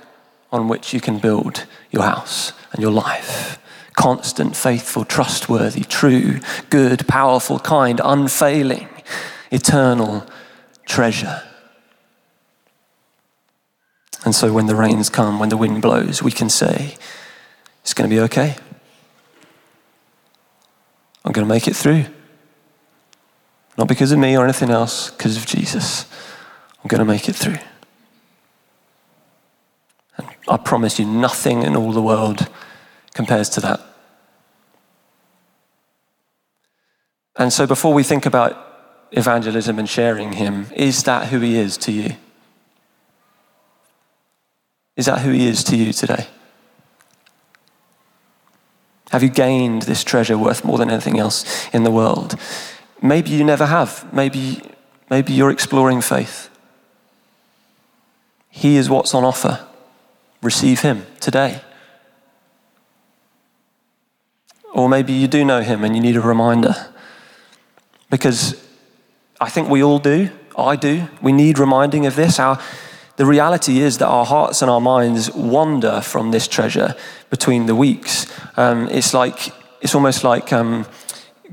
on 0.53 0.69
which 0.69 0.95
you 0.95 1.01
can 1.01 1.19
build 1.19 1.67
your 1.91 2.05
house 2.05 2.53
and 2.73 2.81
your 2.81 2.93
life. 2.93 3.59
Constant, 3.97 4.55
faithful, 4.55 5.05
trustworthy, 5.05 5.83
true, 5.83 6.39
good, 6.71 7.09
powerful, 7.09 7.59
kind, 7.59 8.01
unfailing, 8.05 8.89
eternal 9.51 10.25
treasure. 10.87 11.43
And 14.25 14.35
so 14.35 14.53
when 14.53 14.67
the 14.67 14.77
rains 14.77 15.11
come, 15.11 15.41
when 15.41 15.49
the 15.49 15.57
wind 15.57 15.83
blows, 15.83 16.23
we 16.23 16.31
can 16.31 16.49
say, 16.49 16.97
It's 17.83 17.93
going 17.93 18.09
to 18.09 18.15
be 18.15 18.21
okay. 18.21 18.57
I'm 21.25 21.33
going 21.33 21.47
to 21.47 21.53
make 21.53 21.67
it 21.67 21.75
through. 21.75 22.05
Not 23.77 23.89
because 23.89 24.13
of 24.13 24.19
me 24.19 24.37
or 24.37 24.45
anything 24.45 24.71
else, 24.71 25.11
because 25.11 25.37
of 25.37 25.47
Jesus. 25.47 26.07
I'm 26.83 26.89
going 26.89 27.01
to 27.01 27.05
make 27.05 27.29
it 27.29 27.35
through. 27.35 27.59
And 30.17 30.29
I 30.49 30.57
promise 30.57 30.99
you, 30.99 31.05
nothing 31.05 31.63
in 31.63 31.77
all 31.77 31.93
the 31.93 32.03
world 32.03 32.49
compares 33.13 33.49
to 33.51 33.61
that. 33.61 33.81
And 37.37 37.53
so, 37.53 37.67
before 37.67 37.93
we 37.93 38.03
think 38.03 38.25
about 38.25 38.63
evangelism 39.13 39.79
and 39.79 39.89
sharing 39.89 40.33
Him, 40.33 40.69
is 40.75 41.03
that 41.05 41.29
who 41.29 41.41
He 41.41 41.57
is 41.57 41.77
to 41.79 41.93
you? 41.93 42.17
Is 44.97 45.07
that 45.07 45.21
who 45.21 45.31
He 45.33 45.47
is 45.47 45.63
to 45.65 45.77
you 45.77 45.93
today? 45.93 46.29
Have 49.11 49.23
you 49.23 49.29
gained 49.29 49.83
this 49.83 50.03
treasure 50.03 50.39
worth 50.39 50.65
more 50.65 50.79
than 50.79 50.91
anything 50.91 51.19
else 51.19 51.69
in 51.73 51.85
the 51.85 51.91
world? 51.91 52.37
Maybe 53.03 53.31
you 53.31 53.45
never 53.45 53.67
have. 53.67 54.13
Maybe, 54.13 54.63
maybe 55.11 55.33
you're 55.33 55.51
exploring 55.51 56.01
faith. 56.01 56.51
He 58.51 58.77
is 58.77 58.89
what's 58.89 59.15
on 59.15 59.25
offer. 59.25 59.67
Receive 60.43 60.81
Him 60.81 61.07
today. 61.21 61.61
Or 64.73 64.89
maybe 64.89 65.13
you 65.13 65.29
do 65.29 65.45
know 65.45 65.61
Him 65.61 65.85
and 65.85 65.95
you 65.95 66.03
need 66.03 66.17
a 66.17 66.21
reminder. 66.21 66.75
Because 68.11 68.63
I 69.41 69.49
think 69.51 69.69
we 69.69 69.83
all 69.83 69.99
do. 69.99 70.31
I 70.57 70.77
do. 70.77 71.09
We 71.21 71.33
need 71.33 71.59
reminding 71.59 72.07
of 72.07 72.17
this. 72.17 72.39
Our, 72.39 72.59
the 73.17 73.27
reality 73.27 73.81
is 73.81 73.99
that 73.99 74.07
our 74.07 74.25
hearts 74.25 74.63
and 74.63 74.71
our 74.71 74.81
minds 74.81 75.31
wander 75.33 76.01
from 76.01 76.31
this 76.31 76.49
treasure 76.49 76.95
between 77.29 77.67
the 77.67 77.75
weeks. 77.75 78.27
Um, 78.57 78.89
it's 78.89 79.13
like, 79.13 79.53
it's 79.83 79.95
almost 79.95 80.25
like 80.25 80.53
um, 80.53 80.87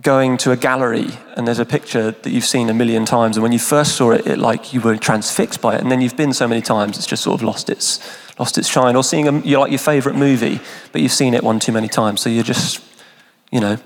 going 0.02 0.38
to 0.38 0.52
a 0.52 0.58
gallery 0.58 1.08
and 1.36 1.48
there's 1.48 1.60
a 1.60 1.66
picture 1.66 2.12
that 2.12 2.30
you've 2.32 2.46
seen 2.46 2.70
a 2.70 2.74
million 2.74 3.06
times, 3.06 3.38
and 3.38 3.44
when 3.44 3.52
you 3.52 3.60
first 3.60 3.96
saw 3.96 4.12
it, 4.12 4.26
it 4.26 4.40
like 4.40 4.74
you 4.74 4.82
were 4.82 4.98
transfixed 4.98 5.62
by 5.62 5.76
it, 5.76 5.82
and 5.82 5.92
then 5.92 6.02
you've 6.02 6.18
been 6.18 6.34
so 6.34 6.48
many 6.48 6.62
times, 6.62 6.98
it's 6.98 7.08
just 7.08 7.24
sort 7.24 7.40
of 7.40 7.44
lost 7.44 7.70
its 7.70 8.00
lost 8.40 8.58
its 8.58 8.68
shine. 8.68 8.96
Or 8.96 9.04
seeing 9.04 9.28
a, 9.28 9.40
you 9.42 9.60
like 9.60 9.72
your 9.72 9.80
favourite 9.80 10.18
movie, 10.18 10.60
but 10.92 11.02
you've 11.02 11.12
seen 11.12 11.34
it 11.34 11.44
one 11.44 11.60
too 11.60 11.72
many 11.72 11.88
times, 11.88 12.22
so 12.22 12.30
you're 12.30 12.44
just, 12.44 12.82
you 13.52 13.60
know, 13.60 13.78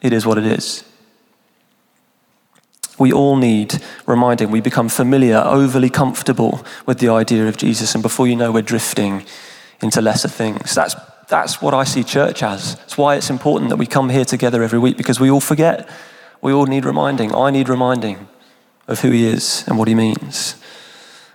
it 0.00 0.12
is 0.12 0.24
what 0.24 0.38
it 0.38 0.46
is. 0.46 0.84
We 2.98 3.12
all 3.12 3.36
need 3.36 3.82
reminding. 4.06 4.50
We 4.50 4.60
become 4.60 4.88
familiar, 4.88 5.38
overly 5.38 5.90
comfortable 5.90 6.64
with 6.86 6.98
the 6.98 7.08
idea 7.08 7.48
of 7.48 7.56
Jesus, 7.56 7.94
and 7.94 8.02
before 8.02 8.28
you 8.28 8.36
know, 8.36 8.52
we're 8.52 8.62
drifting 8.62 9.24
into 9.80 10.00
lesser 10.00 10.28
things. 10.28 10.74
That's 10.74 10.94
that's 11.32 11.62
what 11.62 11.72
I 11.72 11.84
see 11.84 12.04
church 12.04 12.42
as. 12.42 12.74
It's 12.84 12.98
why 12.98 13.16
it's 13.16 13.30
important 13.30 13.70
that 13.70 13.76
we 13.76 13.86
come 13.86 14.10
here 14.10 14.26
together 14.26 14.62
every 14.62 14.78
week 14.78 14.98
because 14.98 15.18
we 15.18 15.30
all 15.30 15.40
forget. 15.40 15.88
We 16.42 16.52
all 16.52 16.66
need 16.66 16.84
reminding. 16.84 17.34
I 17.34 17.50
need 17.50 17.70
reminding 17.70 18.28
of 18.86 19.00
who 19.00 19.10
He 19.10 19.24
is 19.24 19.64
and 19.66 19.78
what 19.78 19.88
He 19.88 19.94
means. 19.94 20.56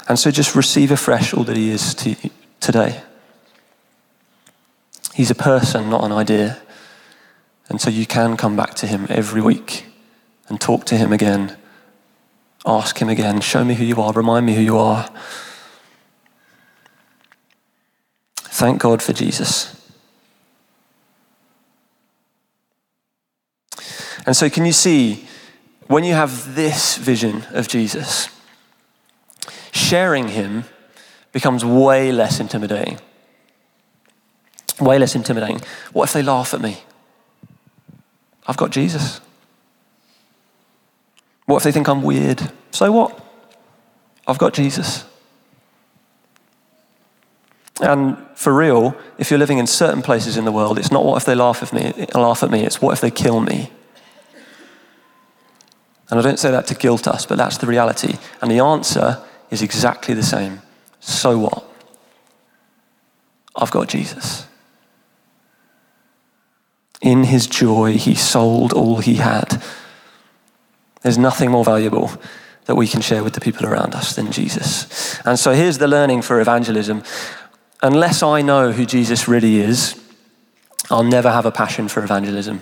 And 0.08 0.20
so 0.20 0.30
just 0.30 0.56
receive 0.56 0.92
afresh 0.92 1.34
all 1.34 1.44
that 1.46 1.58
He 1.58 1.72
is 1.72 1.96
to 1.96 2.16
today. 2.60 3.02
He's 5.16 5.32
a 5.32 5.36
person, 5.36 5.90
not 5.90 6.04
an 6.04 6.12
idea. 6.12 6.62
And 7.68 7.82
so 7.82 7.90
you 7.90 8.06
can 8.06 8.38
come 8.38 8.56
back 8.56 8.76
to 8.76 8.86
Him 8.86 9.08
every 9.10 9.42
week 9.42 9.88
and 10.48 10.62
talk 10.62 10.86
to 10.86 10.96
Him 10.96 11.12
again. 11.12 11.58
Ask 12.68 13.02
Him 13.02 13.10
again, 13.10 13.42
show 13.42 13.66
me 13.66 13.74
who 13.74 13.84
you 13.84 14.00
are, 14.00 14.14
remind 14.14 14.46
me 14.46 14.54
who 14.54 14.62
you 14.62 14.78
are. 14.78 15.10
Thank 18.36 18.80
God 18.80 19.02
for 19.02 19.12
Jesus. 19.12 19.74
And 24.28 24.36
so, 24.36 24.50
can 24.50 24.66
you 24.66 24.74
see 24.74 25.26
when 25.88 26.04
you 26.04 26.14
have 26.14 26.54
this 26.54 26.98
vision 26.98 27.46
of 27.52 27.70
Jesus, 27.70 28.28
sharing 29.72 30.28
him 30.28 30.66
becomes 31.32 31.64
way 31.64 32.12
less 32.12 32.42
intimidating? 32.42 33.00
Way 34.82 35.00
less 35.00 35.16
intimidating. 35.16 35.62
What 35.94 36.10
if 36.10 36.14
they 36.14 36.22
laugh 36.22 36.54
at 36.54 36.60
me? 36.60 36.80
I've 38.46 38.58
got 38.58 38.72
Jesus. 38.72 39.22
What 41.46 41.58
if 41.58 41.64
they 41.64 41.72
think 41.72 41.88
I'm 41.88 42.04
weird? 42.04 42.52
So 42.72 42.92
what? 42.92 43.18
I've 44.28 44.38
got 44.38 44.54
Jesus. 44.54 45.06
And 47.80 48.18
for 48.36 48.54
real, 48.54 48.94
if 49.18 49.30
you're 49.30 49.40
living 49.40 49.58
in 49.58 49.68
certain 49.68 50.02
places 50.02 50.36
in 50.36 50.44
the 50.44 50.52
world, 50.52 50.78
it's 50.78 50.92
not 50.92 51.06
what 51.06 51.16
if 51.16 51.24
they 51.26 51.36
laugh 51.36 51.64
at 51.64 51.72
me, 51.72 52.08
laugh 52.14 52.44
at 52.44 52.52
me, 52.52 52.66
it's 52.66 52.82
what 52.82 52.92
if 52.92 53.00
they 53.00 53.12
kill 53.12 53.40
me. 53.40 53.72
And 56.10 56.20
I 56.20 56.24
don't 56.24 56.40
say 56.40 56.52
that 56.52 56.68
to 56.68 56.76
guilt 56.76 57.08
us, 57.08 57.26
but 57.26 57.38
that's 57.38 57.58
the 57.58 57.68
reality. 57.68 58.18
And 58.42 58.50
the 58.50 58.60
answer 58.60 59.22
is 59.50 59.62
exactly 59.62 60.14
the 60.14 60.24
same. 60.24 60.62
So 61.00 61.38
what? 61.38 61.64
I've 63.56 63.72
got 63.72 63.90
Jesus. 63.90 64.46
In 67.02 67.26
his 67.26 67.48
joy, 67.48 67.94
he 67.94 68.16
sold 68.16 68.74
all 68.74 68.98
he 68.98 69.16
had. 69.16 69.62
There's 71.02 71.18
nothing 71.18 71.52
more 71.52 71.64
valuable 71.66 72.12
that 72.66 72.76
we 72.76 72.88
can 72.88 73.02
share 73.02 73.24
with 73.24 73.34
the 73.34 73.42
people 73.42 73.66
around 73.66 73.96
us 73.96 74.16
than 74.16 74.32
Jesus. 74.32 75.20
And 75.26 75.40
so 75.40 75.54
here's 75.54 75.78
the 75.78 75.88
learning 75.88 76.22
for 76.22 76.42
evangelism. 76.42 77.04
Unless 77.82 78.24
I 78.24 78.42
know 78.42 78.72
who 78.72 78.86
Jesus 78.86 79.28
really 79.28 79.58
is, 79.58 80.00
I'll 80.90 81.04
never 81.04 81.32
have 81.32 81.46
a 81.46 81.52
passion 81.52 81.88
for 81.88 82.04
evangelism. 82.04 82.62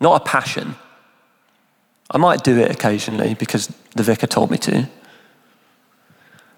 Not 0.00 0.22
a 0.22 0.24
passion, 0.24 0.76
I 2.10 2.18
might 2.18 2.42
do 2.42 2.58
it 2.58 2.70
occasionally 2.70 3.34
because 3.34 3.66
the 3.94 4.02
vicar 4.02 4.26
told 4.26 4.50
me 4.50 4.58
to. 4.58 4.88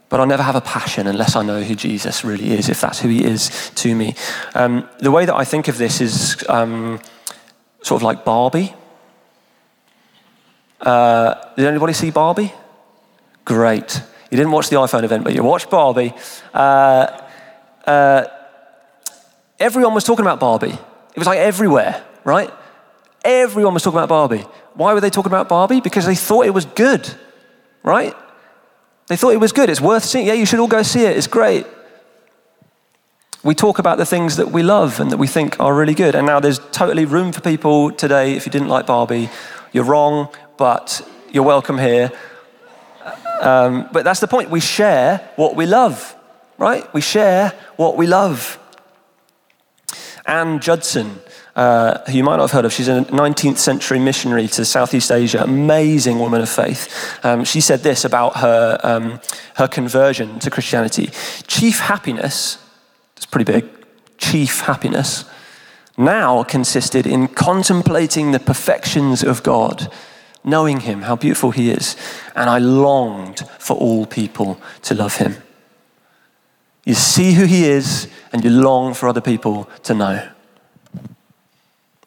But 0.09 0.21
I'll 0.21 0.27
never 0.27 0.43
have 0.43 0.57
a 0.57 0.61
passion 0.61 1.07
unless 1.07 1.37
I 1.37 1.43
know 1.43 1.63
who 1.63 1.75
Jesus 1.75 2.25
really 2.25 2.51
is, 2.51 2.69
if 2.69 2.81
that's 2.81 3.01
who 3.01 3.09
he 3.09 3.25
is 3.25 3.71
to 3.77 3.95
me. 3.95 4.15
Um, 4.55 4.89
the 4.99 5.11
way 5.11 5.25
that 5.25 5.35
I 5.35 5.45
think 5.45 5.69
of 5.69 5.79
this 5.79 6.01
is 6.01 6.45
um, 6.49 7.01
sort 7.83 8.01
of 8.01 8.03
like 8.03 8.25
Barbie. 8.25 8.75
Uh, 10.81 11.35
did 11.57 11.67
anybody 11.67 11.93
see 11.93 12.11
Barbie? 12.11 12.53
Great. 13.45 14.03
You 14.31 14.37
didn't 14.37 14.53
watch 14.53 14.69
the 14.69 14.77
iPhone 14.77 15.05
event, 15.05 15.25
but 15.25 15.35
you 15.35 15.43
watched 15.43 15.71
Barbie. 15.71 16.13
Uh, 16.55 17.21
uh, 17.85 18.25
everyone 19.59 19.95
was 19.95 20.05
talking 20.05 20.25
about 20.25 20.41
Barbie. 20.41 20.77
It 21.15 21.19
was 21.19 21.27
like 21.27 21.39
everywhere, 21.39 22.05
right? 22.25 22.51
Everyone 23.25 23.75
was 23.75 23.83
talking 23.83 23.99
about 23.99 24.09
Barbie. 24.09 24.45
Why 24.75 24.95
were 24.95 25.01
they 25.01 25.11
talking 25.11 25.31
about 25.31 25.49
Barbie? 25.49 25.81
Because 25.81 26.07
they 26.07 26.15
thought 26.15 26.47
it 26.47 26.55
was 26.55 26.65
good, 26.65 27.09
right? 27.83 28.15
They 29.09 29.17
thought 29.17 29.33
it 29.33 29.41
was 29.41 29.53
good. 29.53 29.69
It's 29.69 29.81
worth 29.81 30.05
seeing. 30.05 30.27
Yeah, 30.27 30.35
you 30.35 30.47
should 30.47 30.61
all 30.61 30.69
go 30.69 30.83
see 30.83 31.05
it. 31.05 31.17
It's 31.17 31.27
great. 31.27 31.67
We 33.43 33.55
talk 33.55 33.79
about 33.79 33.97
the 33.97 34.05
things 34.05 34.37
that 34.37 34.53
we 34.53 34.63
love 34.63 35.01
and 35.01 35.11
that 35.11 35.17
we 35.17 35.27
think 35.27 35.59
are 35.59 35.75
really 35.75 35.95
good. 35.95 36.15
And 36.15 36.27
now 36.27 36.41
there's 36.41 36.59
totally 36.73 37.07
room 37.07 37.33
for 37.33 37.41
people 37.41 37.91
today. 37.91 38.35
If 38.35 38.45
you 38.45 38.53
didn't 38.53 38.69
like 38.69 38.87
Barbie, 38.87 39.31
you're 39.73 39.85
wrong, 39.85 40.29
but 40.59 41.07
you're 41.33 41.43
welcome 41.43 41.79
here. 41.79 42.13
Um, 43.41 43.89
but 43.93 44.05
that's 44.05 44.21
the 44.21 44.29
point. 44.29 44.51
We 44.51 44.61
share 44.61 45.31
what 45.37 45.57
we 45.57 45.65
love, 45.65 46.15
right? 46.59 46.93
We 46.93 47.01
share 47.01 47.55
what 47.77 47.97
we 47.97 48.07
love. 48.07 48.59
Anne 50.27 50.61
Judson, 50.61 51.19
uh, 51.57 51.99
who 52.07 52.13
you 52.13 52.25
might 52.25 52.37
not 52.37 52.43
have 52.43 52.53
heard 52.53 52.65
of, 52.65 52.73
she's 52.73 52.89
a 52.89 53.03
19th 53.03 53.59
century 53.59 53.99
missionary 53.99 54.49
to 54.49 54.65
Southeast 54.65 55.11
Asia, 55.11 55.43
amazing 55.43 56.19
woman 56.19 56.41
of 56.41 56.49
faith. 56.49 57.19
Um, 57.25 57.45
she 57.45 57.61
said 57.61 57.81
this 57.81 58.05
about 58.05 58.37
her, 58.39 58.79
um, 58.83 59.21
her 59.57 59.69
conversion 59.69 60.39
to 60.41 60.51
Christianity 60.51 61.11
Chief 61.47 61.81
happiness, 61.81 62.59
it's 63.17 63.27
pretty 63.27 63.51
big, 63.51 63.69
chief 64.19 64.61
happiness, 64.61 65.25
now 65.99 66.43
consisted 66.43 67.07
in 67.07 67.29
contemplating 67.29 68.33
the 68.33 68.41
perfections 68.41 69.23
of 69.23 69.43
God 69.43 69.93
knowing 70.45 70.81
him, 70.81 71.03
how 71.03 71.17
beautiful 71.17 71.51
he 71.51 71.71
is. 71.71 71.97
And 72.35 72.49
I 72.49 72.59
longed 72.59 73.41
for 73.59 73.77
all 73.77 74.07
people 74.07 74.61
to 74.83 74.95
love 74.95 75.17
him. 75.17 75.37
You 76.85 76.95
see 76.95 77.35
who 77.35 77.45
he 77.45 77.65
is, 77.65 78.09
and 78.33 78.43
you 78.43 78.51
long 78.51 78.95
for 78.95 79.09
other 79.09 79.21
people 79.21 79.69
to 79.85 79.95
know. 79.95 80.29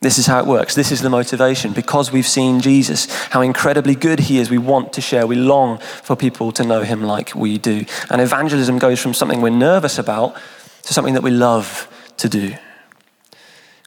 This 0.03 0.17
is 0.17 0.25
how 0.27 0.37
it 0.39 0.45
works. 0.45 0.75
This 0.75 0.91
is 0.91 1.01
the 1.01 1.09
motivation. 1.09 1.71
Because 1.71 2.11
we've 2.11 2.27
seen 2.27 2.59
Jesus, 2.59 3.09
how 3.29 3.39
incredibly 3.39 3.95
good 3.95 4.19
he 4.19 4.37
is, 4.37 4.49
we 4.49 4.57
want 4.57 4.91
to 4.93 5.01
share. 5.01 5.25
We 5.25 5.37
long 5.37 5.77
for 5.77 6.17
people 6.17 6.51
to 6.51 6.63
know 6.65 6.81
him 6.81 7.03
like 7.03 7.33
we 7.33 7.57
do. 7.57 7.85
And 8.09 8.19
evangelism 8.19 8.79
goes 8.79 8.99
from 8.99 9.13
something 9.13 9.41
we're 9.41 9.49
nervous 9.49 9.97
about 9.97 10.35
to 10.83 10.93
something 10.93 11.13
that 11.13 11.23
we 11.23 11.31
love 11.31 11.87
to 12.17 12.27
do. 12.27 12.53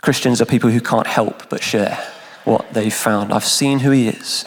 Christians 0.00 0.40
are 0.40 0.46
people 0.46 0.70
who 0.70 0.80
can't 0.80 1.06
help 1.06 1.50
but 1.50 1.62
share 1.62 2.02
what 2.44 2.72
they've 2.72 2.94
found. 2.94 3.30
I've 3.30 3.44
seen 3.44 3.80
who 3.80 3.90
He 3.90 4.08
is. 4.08 4.46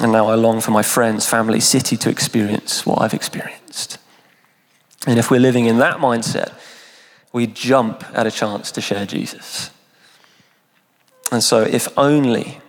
And 0.00 0.12
now 0.12 0.28
I 0.28 0.36
long 0.36 0.60
for 0.60 0.70
my 0.70 0.82
friends, 0.82 1.26
family, 1.26 1.58
city 1.58 1.96
to 1.96 2.08
experience 2.08 2.86
what 2.86 3.02
I've 3.02 3.14
experienced. 3.14 3.98
And 5.08 5.18
if 5.18 5.28
we're 5.28 5.40
living 5.40 5.66
in 5.66 5.78
that 5.78 5.96
mindset, 5.96 6.52
we 7.32 7.48
jump 7.48 8.04
at 8.16 8.28
a 8.28 8.30
chance 8.30 8.70
to 8.72 8.80
share 8.80 9.06
Jesus. 9.06 9.70
And 11.32 11.42
so, 11.42 11.62
if 11.62 11.88
only 11.98 12.60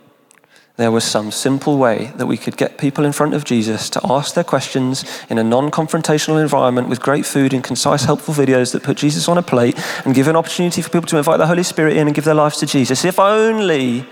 there 0.78 0.92
was 0.92 1.04
some 1.04 1.32
simple 1.32 1.78
way 1.78 2.12
that 2.18 2.28
we 2.28 2.38
could 2.38 2.56
get 2.56 2.78
people 2.78 3.04
in 3.04 3.12
front 3.12 3.34
of 3.34 3.44
Jesus 3.44 3.90
to 3.90 4.02
ask 4.04 4.36
their 4.36 4.44
questions 4.44 5.06
in 5.30 5.40
a 5.40 5.44
non 5.44 5.72
confrontational 5.72 6.42
environment 6.42 6.88
with 6.88 7.02
great 7.02 7.26
food 7.26 7.54
and 7.54 7.64
concise, 7.64 8.04
helpful 8.04 8.34
videos 8.34 8.72
that 8.74 8.84
put 8.84 8.98
Jesus 8.98 9.28
on 9.28 9.38
a 9.38 9.42
plate 9.42 9.76
and 10.06 10.14
give 10.14 10.28
an 10.28 10.36
opportunity 10.36 10.82
for 10.82 10.90
people 10.90 11.08
to 11.08 11.18
invite 11.18 11.40
the 11.40 11.48
Holy 11.48 11.64
Spirit 11.64 11.98
in 11.98 12.08
and 12.08 12.16
give 12.16 12.26
their 12.26 12.36
lives 12.36 12.58
to 12.58 12.68
Jesus. 12.68 13.04
If 13.06 13.20
only 13.20 14.06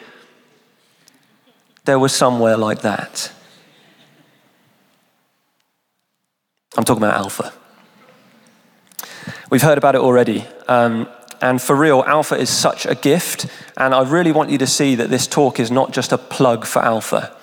there 1.86 2.00
was 2.00 2.14
somewhere 2.14 2.58
like 2.58 2.82
that. 2.82 3.32
I'm 6.78 6.84
talking 6.84 7.04
about 7.04 7.16
Alpha. 7.16 7.54
We've 9.52 9.62
heard 9.62 9.78
about 9.78 9.96
it 9.96 10.02
already. 10.02 10.46
Um, 10.68 11.08
and 11.46 11.62
for 11.62 11.76
real, 11.76 12.04
Alpha 12.08 12.36
is 12.36 12.50
such 12.50 12.88
a 12.88 12.96
gift. 12.96 13.46
And 13.78 13.94
I 13.94 14.02
really 14.02 14.32
want 14.32 14.50
you 14.50 14.58
to 14.58 14.66
see 14.66 14.96
that 14.96 15.12
this 15.12 15.28
talk 15.28 15.60
is 15.60 15.70
not 15.70 15.92
just 15.92 16.12
a 16.12 16.18
plug 16.18 16.66
for 16.66 16.80
Alpha, 16.80 17.38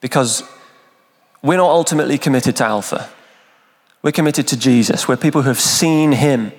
because 0.00 0.44
we're 1.42 1.56
not 1.56 1.70
ultimately 1.70 2.16
committed 2.16 2.54
to 2.56 2.64
Alpha. 2.64 3.10
We're 4.02 4.12
committed 4.12 4.46
to 4.48 4.56
Jesus. 4.56 5.08
We're 5.08 5.16
people 5.16 5.42
who 5.42 5.48
have 5.48 5.60
seen 5.60 6.12
Him 6.12 6.52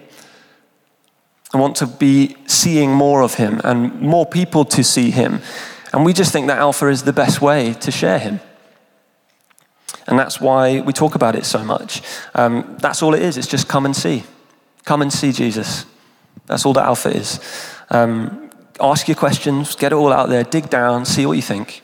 and 1.54 1.62
want 1.62 1.78
to 1.78 1.88
be 1.88 2.36
seeing 2.46 2.92
more 2.92 3.22
of 3.22 3.36
Him 3.36 3.62
and 3.64 4.02
more 4.02 4.26
people 4.26 4.66
to 4.66 4.84
see 4.84 5.12
Him. 5.12 5.40
And 5.94 6.04
we 6.04 6.12
just 6.12 6.34
think 6.34 6.48
that 6.48 6.58
Alpha 6.58 6.88
is 6.88 7.04
the 7.04 7.14
best 7.14 7.42
way 7.42 7.74
to 7.76 7.90
share 7.90 8.20
Him. 8.20 8.42
And 10.08 10.20
that's 10.20 10.42
why 10.42 10.82
we 10.82 10.92
talk 10.92 11.16
about 11.16 11.38
it 11.38 11.46
so 11.46 11.64
much. 11.64 12.02
Um, 12.34 12.76
that's 12.82 13.02
all 13.02 13.14
it 13.14 13.22
is. 13.22 13.38
It's 13.38 13.48
just 13.48 13.70
come 13.70 13.86
and 13.86 13.96
see. 13.96 14.26
Come 14.84 15.02
and 15.02 15.14
see 15.14 15.32
Jesus. 15.32 15.86
That's 16.46 16.66
all 16.66 16.74
that 16.74 16.86
Alpha 16.86 17.10
is. 17.10 17.40
Um, 17.90 18.50
ask 18.80 19.08
your 19.08 19.16
questions, 19.16 19.76
get 19.76 19.92
it 19.92 19.96
all 19.96 20.12
out 20.12 20.30
there, 20.30 20.44
dig 20.44 20.70
down, 20.70 21.06
see 21.06 21.26
what 21.26 21.34
you 21.34 21.42
think. 21.42 21.82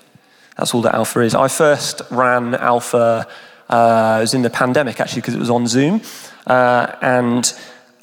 That's 0.57 0.73
all 0.73 0.81
that 0.81 0.95
Alpha 0.95 1.21
is. 1.21 1.33
I 1.35 1.47
first 1.47 2.01
ran 2.11 2.55
Alpha, 2.55 3.27
uh, 3.69 4.15
it 4.19 4.21
was 4.21 4.33
in 4.33 4.41
the 4.41 4.49
pandemic 4.49 4.99
actually, 4.99 5.21
because 5.21 5.35
it 5.35 5.39
was 5.39 5.49
on 5.49 5.67
Zoom. 5.67 6.01
Uh, 6.45 6.95
and 7.01 7.53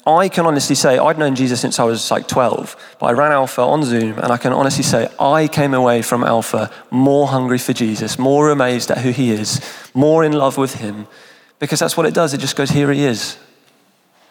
I 0.07 0.27
can 0.29 0.45
honestly 0.45 0.75
say, 0.75 0.97
I'd 0.97 1.19
known 1.19 1.35
Jesus 1.35 1.61
since 1.61 1.79
I 1.79 1.83
was 1.83 2.09
like 2.09 2.27
12, 2.27 2.95
but 2.99 3.07
I 3.07 3.11
ran 3.11 3.31
Alpha 3.31 3.61
on 3.61 3.83
Zoom, 3.83 4.17
and 4.17 4.31
I 4.31 4.37
can 4.37 4.53
honestly 4.53 4.83
say, 4.83 5.07
I 5.19 5.47
came 5.47 5.73
away 5.73 6.01
from 6.01 6.23
Alpha 6.23 6.71
more 6.89 7.27
hungry 7.27 7.59
for 7.59 7.73
Jesus, 7.73 8.17
more 8.17 8.49
amazed 8.49 8.89
at 8.89 8.99
who 8.99 9.11
he 9.11 9.31
is, 9.31 9.61
more 9.93 10.23
in 10.23 10.33
love 10.33 10.57
with 10.57 10.75
him, 10.75 11.07
because 11.59 11.79
that's 11.79 11.95
what 11.95 12.05
it 12.07 12.13
does. 12.13 12.33
It 12.33 12.39
just 12.39 12.55
goes, 12.55 12.71
here 12.71 12.91
he 12.91 13.03
is 13.03 13.37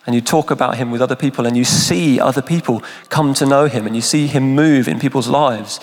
and 0.08 0.14
you 0.14 0.22
talk 0.22 0.50
about 0.50 0.78
him 0.78 0.90
with 0.90 1.02
other 1.02 1.14
people 1.14 1.44
and 1.44 1.54
you 1.54 1.64
see 1.64 2.18
other 2.18 2.40
people 2.40 2.82
come 3.10 3.34
to 3.34 3.44
know 3.44 3.66
him 3.66 3.86
and 3.86 3.94
you 3.94 4.00
see 4.00 4.26
him 4.26 4.54
move 4.54 4.88
in 4.88 4.98
people's 4.98 5.28
lives. 5.28 5.80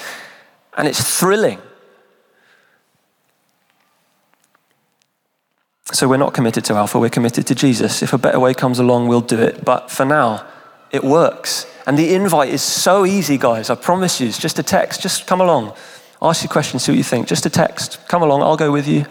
And 0.76 0.88
it's 0.88 1.20
thrilling. 1.20 1.60
So 5.92 6.08
we're 6.08 6.18
not 6.18 6.34
committed 6.34 6.66
to 6.66 6.74
Alpha, 6.74 6.98
we're 6.98 7.12
committed 7.12 7.46
to 7.46 7.54
Jesus. 7.54 8.02
If 8.02 8.14
a 8.14 8.18
better 8.18 8.40
way 8.40 8.56
comes 8.56 8.80
along, 8.80 9.08
we'll 9.10 9.22
do 9.22 9.40
it. 9.40 9.64
But 9.64 9.92
for 9.92 10.06
now, 10.06 10.44
it 10.90 11.04
works. 11.04 11.72
And 11.86 11.96
the 11.96 12.16
invite 12.16 12.50
is 12.50 12.64
so 12.64 13.06
easy, 13.06 13.38
guys. 13.38 13.70
I 13.70 13.76
promise 13.76 14.20
you. 14.20 14.28
It's 14.28 14.40
just 14.40 14.58
a 14.58 14.64
text. 14.64 15.04
Just 15.04 15.28
come 15.28 15.40
along. 15.40 15.76
Ask 16.20 16.44
your 16.44 16.52
questions, 16.52 16.82
see 16.84 16.94
what 16.94 16.98
you 16.98 17.04
think. 17.04 17.28
Just 17.28 17.46
a 17.46 17.52
text. 17.52 18.00
Come 18.08 18.24
along, 18.24 18.42
I'll 18.42 18.58
go 18.58 18.72
with 18.72 18.88
you. 18.88 19.06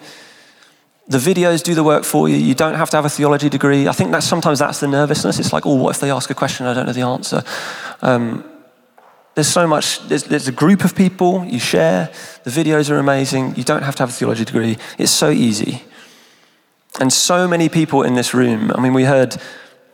The 1.06 1.18
videos 1.18 1.62
do 1.62 1.74
the 1.74 1.84
work 1.84 2.04
for 2.04 2.28
you. 2.28 2.36
You 2.36 2.54
don't 2.54 2.74
have 2.74 2.88
to 2.90 2.96
have 2.96 3.04
a 3.04 3.10
theology 3.10 3.50
degree. 3.50 3.86
I 3.88 3.92
think 3.92 4.10
that 4.12 4.22
sometimes 4.22 4.58
that's 4.58 4.80
the 4.80 4.88
nervousness. 4.88 5.38
It's 5.38 5.52
like, 5.52 5.66
oh, 5.66 5.74
what 5.74 5.94
if 5.94 6.00
they 6.00 6.10
ask 6.10 6.30
a 6.30 6.34
question 6.34 6.66
I 6.66 6.72
don't 6.72 6.86
know 6.86 6.92
the 6.92 7.02
answer? 7.02 7.42
Um, 8.00 8.44
there's 9.34 9.48
so 9.48 9.66
much, 9.66 10.00
there's, 10.08 10.24
there's, 10.24 10.48
a 10.48 10.52
group 10.52 10.84
of 10.84 10.94
people, 10.94 11.44
you 11.44 11.58
share, 11.58 12.12
the 12.44 12.50
videos 12.50 12.88
are 12.88 12.98
amazing, 12.98 13.56
you 13.56 13.64
don't 13.64 13.82
have 13.82 13.96
to 13.96 14.02
have 14.04 14.10
a 14.10 14.12
theology 14.12 14.44
degree. 14.44 14.78
It's 14.96 15.10
so 15.10 15.30
easy. 15.30 15.82
And 17.00 17.12
so 17.12 17.48
many 17.48 17.68
people 17.68 18.02
in 18.02 18.14
this 18.14 18.32
room, 18.32 18.70
I 18.70 18.80
mean, 18.80 18.94
we 18.94 19.04
heard 19.04 19.36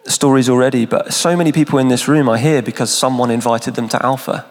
stories 0.04 0.50
already, 0.50 0.84
but 0.84 1.14
so 1.14 1.36
many 1.36 1.52
people 1.52 1.78
in 1.78 1.88
this 1.88 2.06
room 2.06 2.28
are 2.28 2.36
here 2.36 2.60
because 2.60 2.92
someone 2.92 3.30
invited 3.30 3.74
them 3.74 3.88
to 3.88 4.04
Alpha 4.04 4.44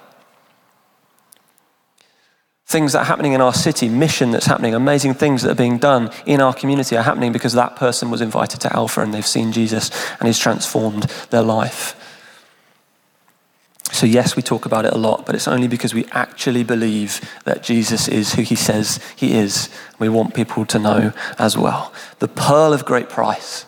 things 2.69 2.93
that 2.93 2.99
are 2.99 3.05
happening 3.05 3.33
in 3.33 3.41
our 3.41 3.53
city, 3.53 3.89
mission 3.89 4.29
that's 4.29 4.45
happening, 4.45 4.75
amazing 4.75 5.15
things 5.15 5.41
that 5.41 5.49
are 5.49 5.55
being 5.55 5.79
done 5.79 6.11
in 6.27 6.39
our 6.39 6.53
community 6.53 6.95
are 6.95 7.01
happening 7.01 7.31
because 7.31 7.53
that 7.53 7.75
person 7.75 8.11
was 8.11 8.21
invited 8.21 8.61
to 8.61 8.71
Alpha 8.71 9.01
and 9.01 9.11
they've 9.11 9.25
seen 9.25 9.51
Jesus 9.51 9.89
and 10.19 10.27
he's 10.27 10.37
transformed 10.37 11.03
their 11.31 11.41
life. 11.41 11.95
So, 13.91 14.05
yes, 14.05 14.35
we 14.35 14.43
talk 14.43 14.67
about 14.67 14.85
it 14.85 14.93
a 14.93 14.99
lot, 14.99 15.25
but 15.25 15.33
it's 15.33 15.47
only 15.47 15.67
because 15.67 15.95
we 15.95 16.05
actually 16.11 16.63
believe 16.63 17.27
that 17.43 17.63
Jesus 17.63 18.07
is 18.07 18.35
who 18.35 18.43
he 18.43 18.53
says 18.53 18.99
he 19.15 19.33
is. 19.33 19.67
We 19.97 20.07
want 20.07 20.35
people 20.35 20.63
to 20.67 20.77
know 20.77 21.11
as 21.39 21.57
well. 21.57 21.91
The 22.19 22.27
pearl 22.27 22.71
of 22.71 22.85
great 22.85 23.09
price, 23.09 23.65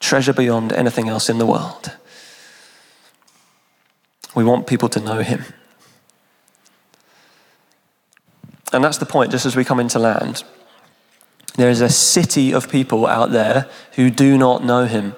treasure 0.00 0.34
beyond 0.34 0.74
anything 0.74 1.08
else 1.08 1.30
in 1.30 1.38
the 1.38 1.46
world. 1.46 1.96
We 4.36 4.44
want 4.44 4.66
people 4.66 4.90
to 4.90 5.00
know 5.00 5.22
him. 5.22 5.46
And 8.72 8.84
that's 8.84 8.98
the 8.98 9.06
point, 9.06 9.32
just 9.32 9.46
as 9.46 9.56
we 9.56 9.64
come 9.64 9.80
into 9.80 9.98
land. 9.98 10.44
There 11.56 11.70
is 11.70 11.80
a 11.80 11.88
city 11.88 12.52
of 12.52 12.70
people 12.70 13.06
out 13.06 13.32
there 13.32 13.68
who 13.94 14.10
do 14.10 14.38
not 14.38 14.64
know 14.64 14.84
him. 14.84 15.14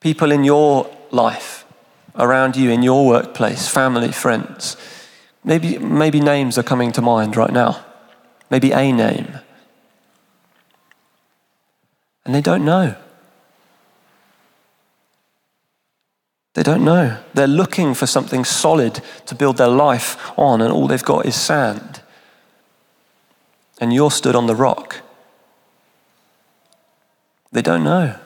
People 0.00 0.32
in 0.32 0.44
your 0.44 0.90
life, 1.10 1.64
around 2.16 2.56
you, 2.56 2.70
in 2.70 2.82
your 2.82 3.06
workplace, 3.06 3.68
family, 3.68 4.12
friends. 4.12 4.76
Maybe, 5.44 5.78
maybe 5.78 6.20
names 6.20 6.58
are 6.58 6.62
coming 6.62 6.92
to 6.92 7.02
mind 7.02 7.36
right 7.36 7.52
now. 7.52 7.84
Maybe 8.50 8.72
a 8.72 8.92
name. 8.92 9.38
And 12.24 12.34
they 12.34 12.40
don't 12.40 12.64
know. 12.64 12.96
They 16.58 16.64
don't 16.64 16.84
know. 16.84 17.16
They're 17.34 17.46
looking 17.46 17.94
for 17.94 18.08
something 18.08 18.44
solid 18.44 19.00
to 19.26 19.36
build 19.36 19.58
their 19.58 19.68
life 19.68 20.16
on, 20.36 20.60
and 20.60 20.72
all 20.72 20.88
they've 20.88 21.00
got 21.00 21.24
is 21.24 21.36
sand. 21.36 22.00
And 23.80 23.92
you're 23.92 24.10
stood 24.10 24.34
on 24.34 24.48
the 24.48 24.56
rock. 24.56 25.02
They 27.52 27.62
don't 27.62 27.84
know. 27.84 28.16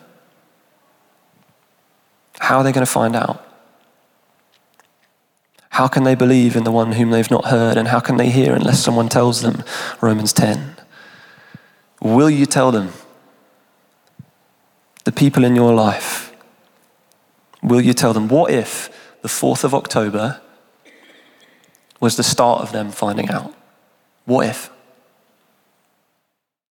How 2.39 2.57
are 2.57 2.65
they 2.65 2.73
going 2.73 2.87
to 2.87 2.91
find 2.91 3.15
out? 3.15 3.47
How 5.69 5.87
can 5.87 6.05
they 6.05 6.15
believe 6.15 6.57
in 6.57 6.65
the 6.65 6.73
one 6.73 6.93
whom 6.93 7.11
they've 7.11 7.31
not 7.31 7.49
heard? 7.49 7.77
And 7.77 7.89
how 7.89 8.01
can 8.01 8.17
they 8.17 8.31
hear 8.31 8.55
unless 8.55 8.83
someone 8.83 9.11
tells 9.11 9.43
them? 9.43 9.63
Romans 10.01 10.33
10. 10.33 10.77
Will 12.01 12.31
you 12.31 12.47
tell 12.47 12.73
them? 12.73 12.95
The 15.05 15.13
people 15.13 15.45
in 15.45 15.55
your 15.55 15.75
life. 15.75 16.32
Will 17.63 17.81
you 17.81 17.95
tell 17.95 18.13
them? 18.13 18.29
What 18.29 18.51
if 18.51 18.91
the 19.23 19.29
4th 19.29 19.63
of 19.65 19.75
October 19.75 20.41
was 22.01 22.17
the 22.17 22.25
start 22.25 22.63
of 22.63 22.73
them 22.73 22.91
finding 22.91 23.31
out? 23.31 23.55
What 24.25 24.47
if? 24.47 24.72